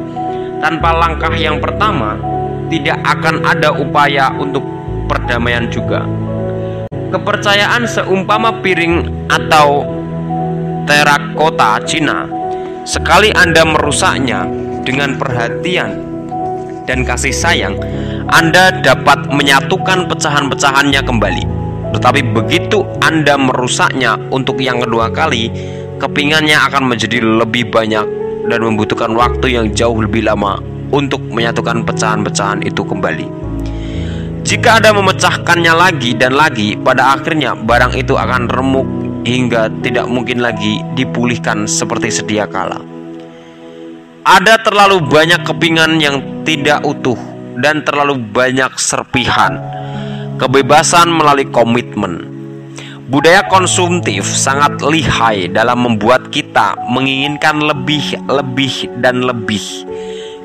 [0.58, 2.18] Tanpa langkah yang pertama,
[2.66, 4.66] tidak akan ada upaya untuk
[5.06, 6.02] perdamaian juga.
[7.08, 9.80] Kepercayaan seumpama piring atau
[10.84, 12.28] terakota Cina.
[12.84, 14.44] Sekali Anda merusaknya
[14.84, 16.04] dengan perhatian
[16.84, 17.76] dan kasih sayang,
[18.28, 21.44] Anda dapat menyatukan pecahan-pecahannya kembali.
[21.96, 25.48] Tetapi begitu Anda merusaknya untuk yang kedua kali,
[25.96, 28.04] kepingannya akan menjadi lebih banyak
[28.48, 30.60] dan membutuhkan waktu yang jauh lebih lama
[30.92, 33.47] untuk menyatukan pecahan-pecahan itu kembali.
[34.48, 38.88] Jika Anda memecahkannya lagi dan lagi, pada akhirnya barang itu akan remuk
[39.28, 42.80] hingga tidak mungkin lagi dipulihkan seperti sedia kala.
[44.24, 47.20] Ada terlalu banyak kepingan yang tidak utuh
[47.60, 49.60] dan terlalu banyak serpihan.
[50.40, 52.24] Kebebasan melalui komitmen.
[53.12, 59.60] Budaya konsumtif sangat lihai dalam membuat kita menginginkan lebih, lebih, dan lebih.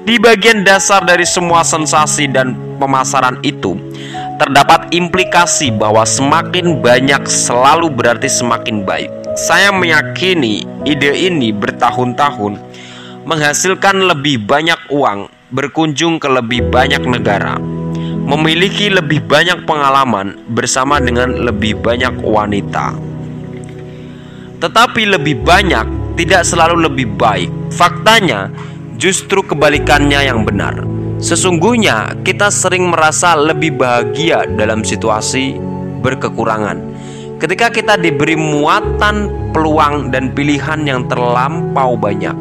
[0.04, 3.80] Di bagian dasar dari semua sensasi dan pemasaran itu,
[4.36, 9.08] terdapat implikasi bahwa semakin banyak selalu berarti semakin baik.
[9.40, 12.60] Saya meyakini ide ini bertahun-tahun
[13.24, 17.56] menghasilkan lebih banyak uang, berkunjung ke lebih banyak negara,
[18.28, 22.92] memiliki lebih banyak pengalaman bersama dengan lebih banyak wanita.
[24.60, 25.88] Tetapi lebih banyak
[26.20, 27.48] tidak selalu lebih baik.
[27.72, 28.52] Faktanya,
[29.04, 30.80] justru kebalikannya yang benar.
[31.20, 35.60] Sesungguhnya, kita sering merasa lebih bahagia dalam situasi
[36.00, 36.80] berkekurangan.
[37.36, 42.32] Ketika kita diberi muatan, peluang, dan pilihan yang terlampau banyak,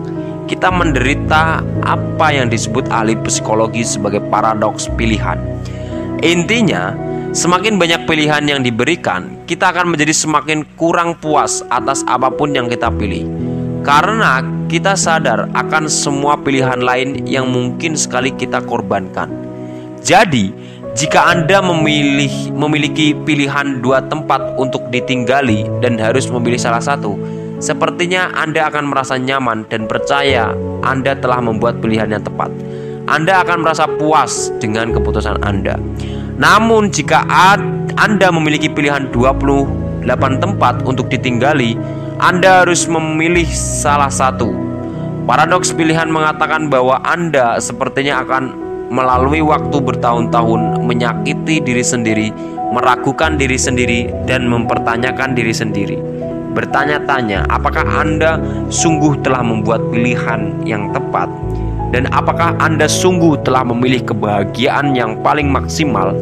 [0.47, 5.43] kita menderita apa yang disebut ahli psikologi sebagai paradoks pilihan.
[6.23, 6.95] Intinya,
[7.35, 12.71] semakin banyak pilihan yang diberikan, kita akan menjadi semakin kurang puas atas apa pun yang
[12.71, 13.27] kita pilih.
[13.83, 19.29] Karena kita sadar akan semua pilihan lain yang mungkin sekali kita korbankan.
[20.01, 20.49] Jadi,
[20.97, 27.21] jika Anda memilih memiliki pilihan dua tempat untuk ditinggali dan harus memilih salah satu,
[27.63, 30.51] Sepertinya Anda akan merasa nyaman dan percaya
[30.83, 32.51] Anda telah membuat pilihan yang tepat.
[33.07, 35.79] Anda akan merasa puas dengan keputusan Anda.
[36.43, 37.23] Namun jika
[37.95, 41.79] Anda memiliki pilihan 28 tempat untuk ditinggali,
[42.19, 44.62] Anda harus memilih salah satu.
[45.23, 48.45] Paradoks pilihan mengatakan bahwa Anda sepertinya akan
[48.93, 52.29] melalui waktu bertahun-tahun menyakiti diri sendiri,
[52.75, 55.99] meragukan diri sendiri, dan mempertanyakan diri sendiri
[56.53, 58.37] bertanya-tanya apakah Anda
[58.69, 61.27] sungguh telah membuat pilihan yang tepat
[61.93, 66.13] dan apakah Anda sungguh telah memilih kebahagiaan yang paling maksimal.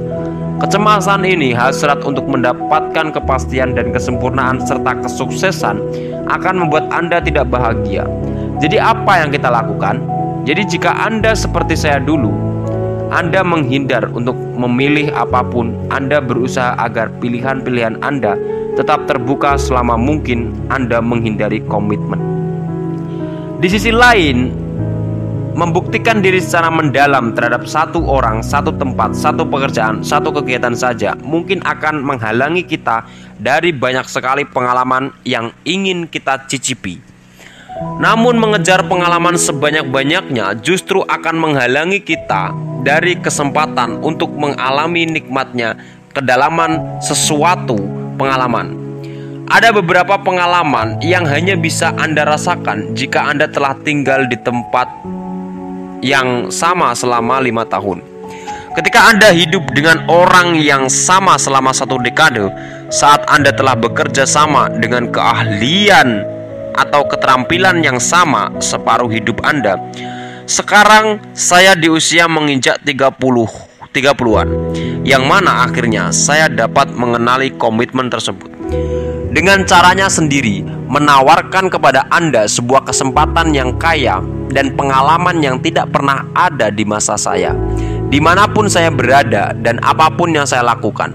[0.60, 5.80] Kecemasan ini hasrat untuk mendapatkan kepastian dan kesempurnaan serta kesuksesan
[6.28, 8.04] akan membuat Anda tidak bahagia.
[8.60, 10.04] Jadi apa yang kita lakukan?
[10.44, 12.28] Jadi jika Anda seperti saya dulu,
[13.08, 18.36] Anda menghindar untuk memilih apa pun, Anda berusaha agar pilihan-pilihan Anda
[18.76, 22.20] tetap terbuka selama mungkin Anda menghindari komitmen.
[23.64, 24.52] Di sisi lain,
[25.56, 31.64] membuktikan diri secara mendalam terhadap satu orang, satu tempat, satu pekerjaan, satu kegiatan saja mungkin
[31.64, 33.04] akan menghalangi kita
[33.40, 37.19] dari banyak sekali pengalaman yang ingin kita cicipi.
[38.00, 45.76] Namun mengejar pengalaman sebanyak-banyaknya justru akan menghalangi kita dari kesempatan untuk mengalami nikmatnya
[46.16, 47.76] kedalaman sesuatu
[48.16, 48.76] pengalaman.
[49.50, 54.86] Ada beberapa pengalaman yang hanya bisa Anda rasakan jika Anda telah tinggal di tempat
[56.00, 58.00] yang sama selama lima tahun.
[58.78, 62.46] Ketika Anda hidup dengan orang yang sama selama satu dekade,
[62.94, 66.22] saat Anda telah bekerja sama dengan keahlian
[66.80, 69.76] atau keterampilan yang sama separuh hidup Anda,
[70.48, 73.20] sekarang saya di usia menginjak 30
[73.90, 74.48] 30-an
[75.02, 78.46] yang mana akhirnya saya dapat mengenali komitmen tersebut.
[79.30, 86.26] Dengan caranya sendiri menawarkan kepada Anda sebuah kesempatan yang kaya dan pengalaman yang tidak pernah
[86.34, 87.54] ada di masa saya
[88.10, 91.14] di mana pun saya berada dan apa pun yang saya lakukan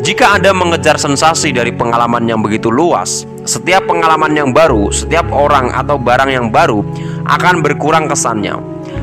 [0.00, 5.76] jika Anda mengejar sensasi dari pengalaman yang begitu luas, setiap pengalaman yang baru, setiap orang
[5.76, 6.80] atau barang yang baru
[7.28, 8.56] akan berkurang kesannya.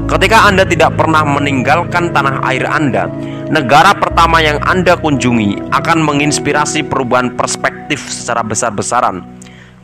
[0.09, 3.05] Ketika Anda tidak pernah meninggalkan tanah air Anda,
[3.45, 9.21] negara pertama yang Anda kunjungi akan menginspirasi perubahan perspektif secara besar-besaran.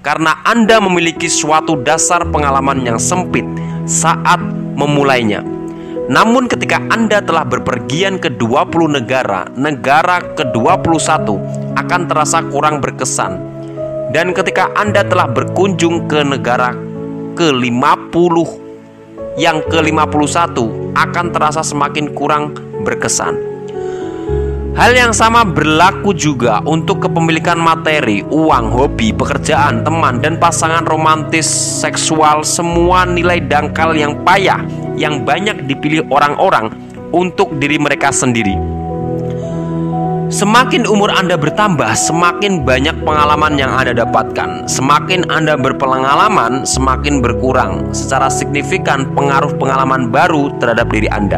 [0.01, 3.45] Karena Anda memiliki suatu dasar pengalaman yang sempit
[3.85, 4.41] saat
[4.73, 5.45] memulainya.
[6.11, 11.27] Namun ketika Anda telah berpergian ke 20 negara, negara ke-21
[11.79, 13.39] akan terasa kurang berkesan.
[14.11, 16.75] Dan ketika Anda telah berkunjung ke negara
[17.39, 18.35] ke-50
[19.39, 20.57] yang ke-51
[20.91, 22.51] akan terasa semakin kurang
[22.83, 23.55] berkesan.
[24.73, 31.45] Hal yang sama berlaku juga untuk kepemilikan materi, uang, hobi, pekerjaan, teman, dan pasangan romantis
[31.79, 36.73] seksual semua nilai dangkal yang payah yang banyak dipilih orang-orang
[37.13, 38.57] untuk diri mereka sendiri.
[40.33, 44.65] Semakin umur Anda bertambah, semakin banyak pengalaman yang Anda dapatkan.
[44.65, 51.37] Semakin Anda berpengalaman, semakin berkurang secara signifikan pengaruh pengalaman baru terhadap diri Anda.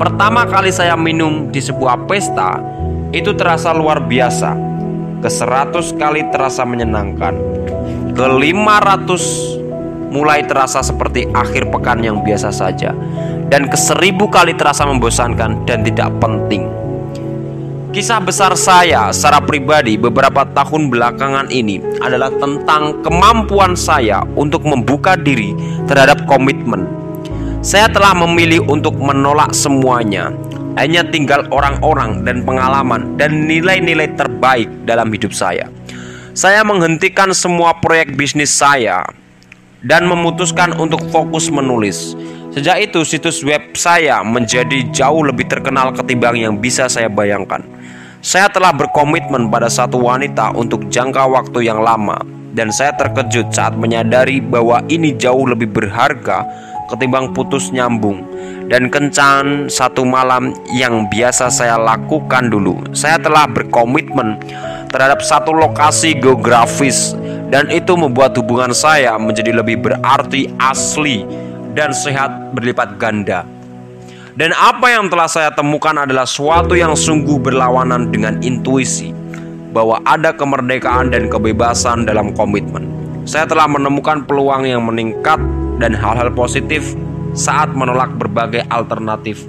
[0.00, 2.56] Pertama kali saya minum di sebuah pesta,
[3.12, 4.72] itu terasa luar biasa.
[5.22, 7.30] ke 100 kali terasa menyenangkan,
[8.10, 9.61] ke 500
[10.12, 12.92] mulai terasa seperti akhir pekan yang biasa saja,
[13.48, 16.68] dan ke 1000 kali terasa membosankan dan tidak penting.
[17.92, 25.12] Kisah besar saya secara pribadi beberapa tahun belakangan ini adalah tentang kemampuan saya untuk membuka
[25.12, 25.52] diri
[25.84, 26.88] terhadap komitmen.
[27.60, 30.32] Saya telah memilih untuk menolak semuanya,
[30.80, 35.68] hanya tinggal orang-orang dan pengalaman dan nilai-nilai terbaik dalam hidup saya.
[36.32, 39.04] Saya menghentikan semua proyek bisnis saya
[39.82, 42.14] dan memutuskan untuk fokus menulis.
[42.52, 47.64] Sejak itu situs web saya menjadi jauh lebih terkenal ketimbang yang bisa saya bayangkan.
[48.22, 52.22] Saya telah berkomitmen pada satu wanita untuk jangka waktu yang lama
[52.54, 56.44] dan saya terkejut saat menyadari bahwa ini jauh lebih berharga
[56.92, 58.20] ketimbang putus nyambung
[58.68, 62.84] dan kencan satu malam yang biasa saya lakukan dulu.
[62.92, 64.38] Saya telah berkomitmen
[64.92, 67.16] terhadap satu lokasi geografis
[67.52, 71.20] dan itu membuat hubungan saya menjadi lebih berarti asli
[71.76, 73.44] dan sehat berlipat ganda.
[74.32, 79.12] Dan apa yang telah saya temukan adalah suatu yang sungguh berlawanan dengan intuisi
[79.76, 82.88] bahwa ada kemerdekaan dan kebebasan dalam komitmen.
[83.28, 85.36] Saya telah menemukan peluang yang meningkat
[85.76, 86.96] dan hal-hal positif
[87.36, 89.44] saat menolak berbagai alternatif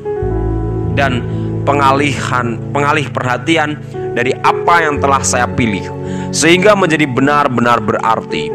[1.00, 1.24] dan
[1.64, 3.80] pengalihan pengalih perhatian
[4.14, 5.86] dari apa yang telah saya pilih
[6.34, 8.50] sehingga menjadi benar-benar berarti.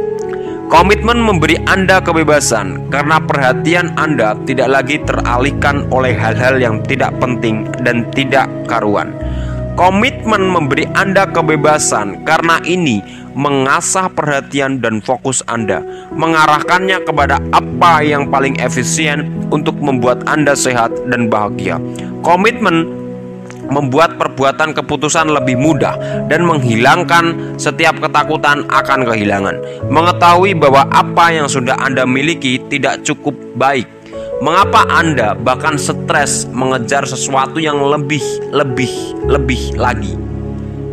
[0.68, 7.64] Komitmen memberi Anda kebebasan karena perhatian Anda tidak lagi teralihkan oleh hal-hal yang tidak penting
[7.80, 9.16] dan tidak karuan.
[9.80, 13.00] Komitmen memberi Anda kebebasan karena ini
[13.38, 15.78] mengasah perhatian dan fokus Anda,
[16.10, 21.78] mengarahkannya kepada apa yang paling efisien untuk membuat Anda sehat dan bahagia.
[22.26, 22.97] Komitmen
[23.68, 25.94] membuat perbuatan keputusan lebih mudah
[26.26, 29.56] dan menghilangkan setiap ketakutan akan kehilangan.
[29.92, 33.86] Mengetahui bahwa apa yang sudah Anda miliki tidak cukup baik.
[34.38, 38.22] Mengapa Anda bahkan stres mengejar sesuatu yang lebih,
[38.54, 38.90] lebih,
[39.26, 40.14] lebih lagi?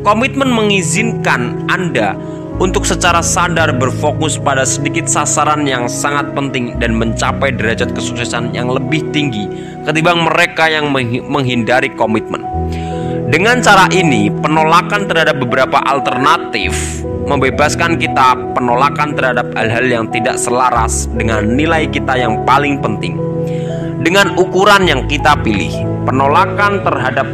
[0.02, 2.18] Komitmen mengizinkan Anda
[2.56, 8.72] untuk secara sadar berfokus pada sedikit sasaran yang sangat penting dan mencapai derajat kesuksesan yang
[8.72, 9.44] lebih tinggi
[9.84, 10.90] ketimbang mereka yang
[11.30, 12.55] menghindari komitmen.
[13.26, 21.10] Dengan cara ini, penolakan terhadap beberapa alternatif membebaskan kita penolakan terhadap hal-hal yang tidak selaras
[21.10, 23.18] dengan nilai kita yang paling penting.
[24.06, 25.74] Dengan ukuran yang kita pilih,
[26.06, 27.26] penolakan terhadap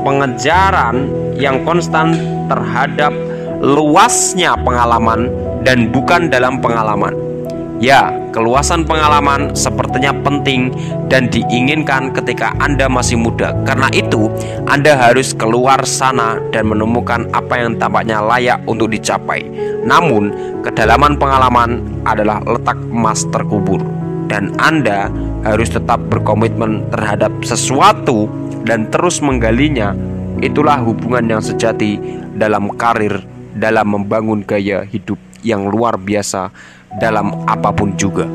[0.00, 2.16] pengejaran yang konstan
[2.48, 3.12] terhadap
[3.60, 5.28] luasnya pengalaman
[5.60, 7.25] dan bukan dalam pengalaman.
[7.76, 10.72] Ya, keluasan pengalaman sepertinya penting
[11.12, 13.52] dan diinginkan ketika Anda masih muda.
[13.68, 14.32] Karena itu,
[14.64, 19.44] Anda harus keluar sana dan menemukan apa yang tampaknya layak untuk dicapai.
[19.84, 20.32] Namun,
[20.64, 23.84] kedalaman pengalaman adalah letak emas terkubur
[24.32, 25.12] dan Anda
[25.44, 28.24] harus tetap berkomitmen terhadap sesuatu
[28.64, 29.92] dan terus menggalinya.
[30.40, 32.00] Itulah hubungan yang sejati
[32.32, 33.20] dalam karir
[33.52, 36.50] dalam membangun gaya hidup yang luar biasa
[36.94, 38.26] dalam apa pun juga.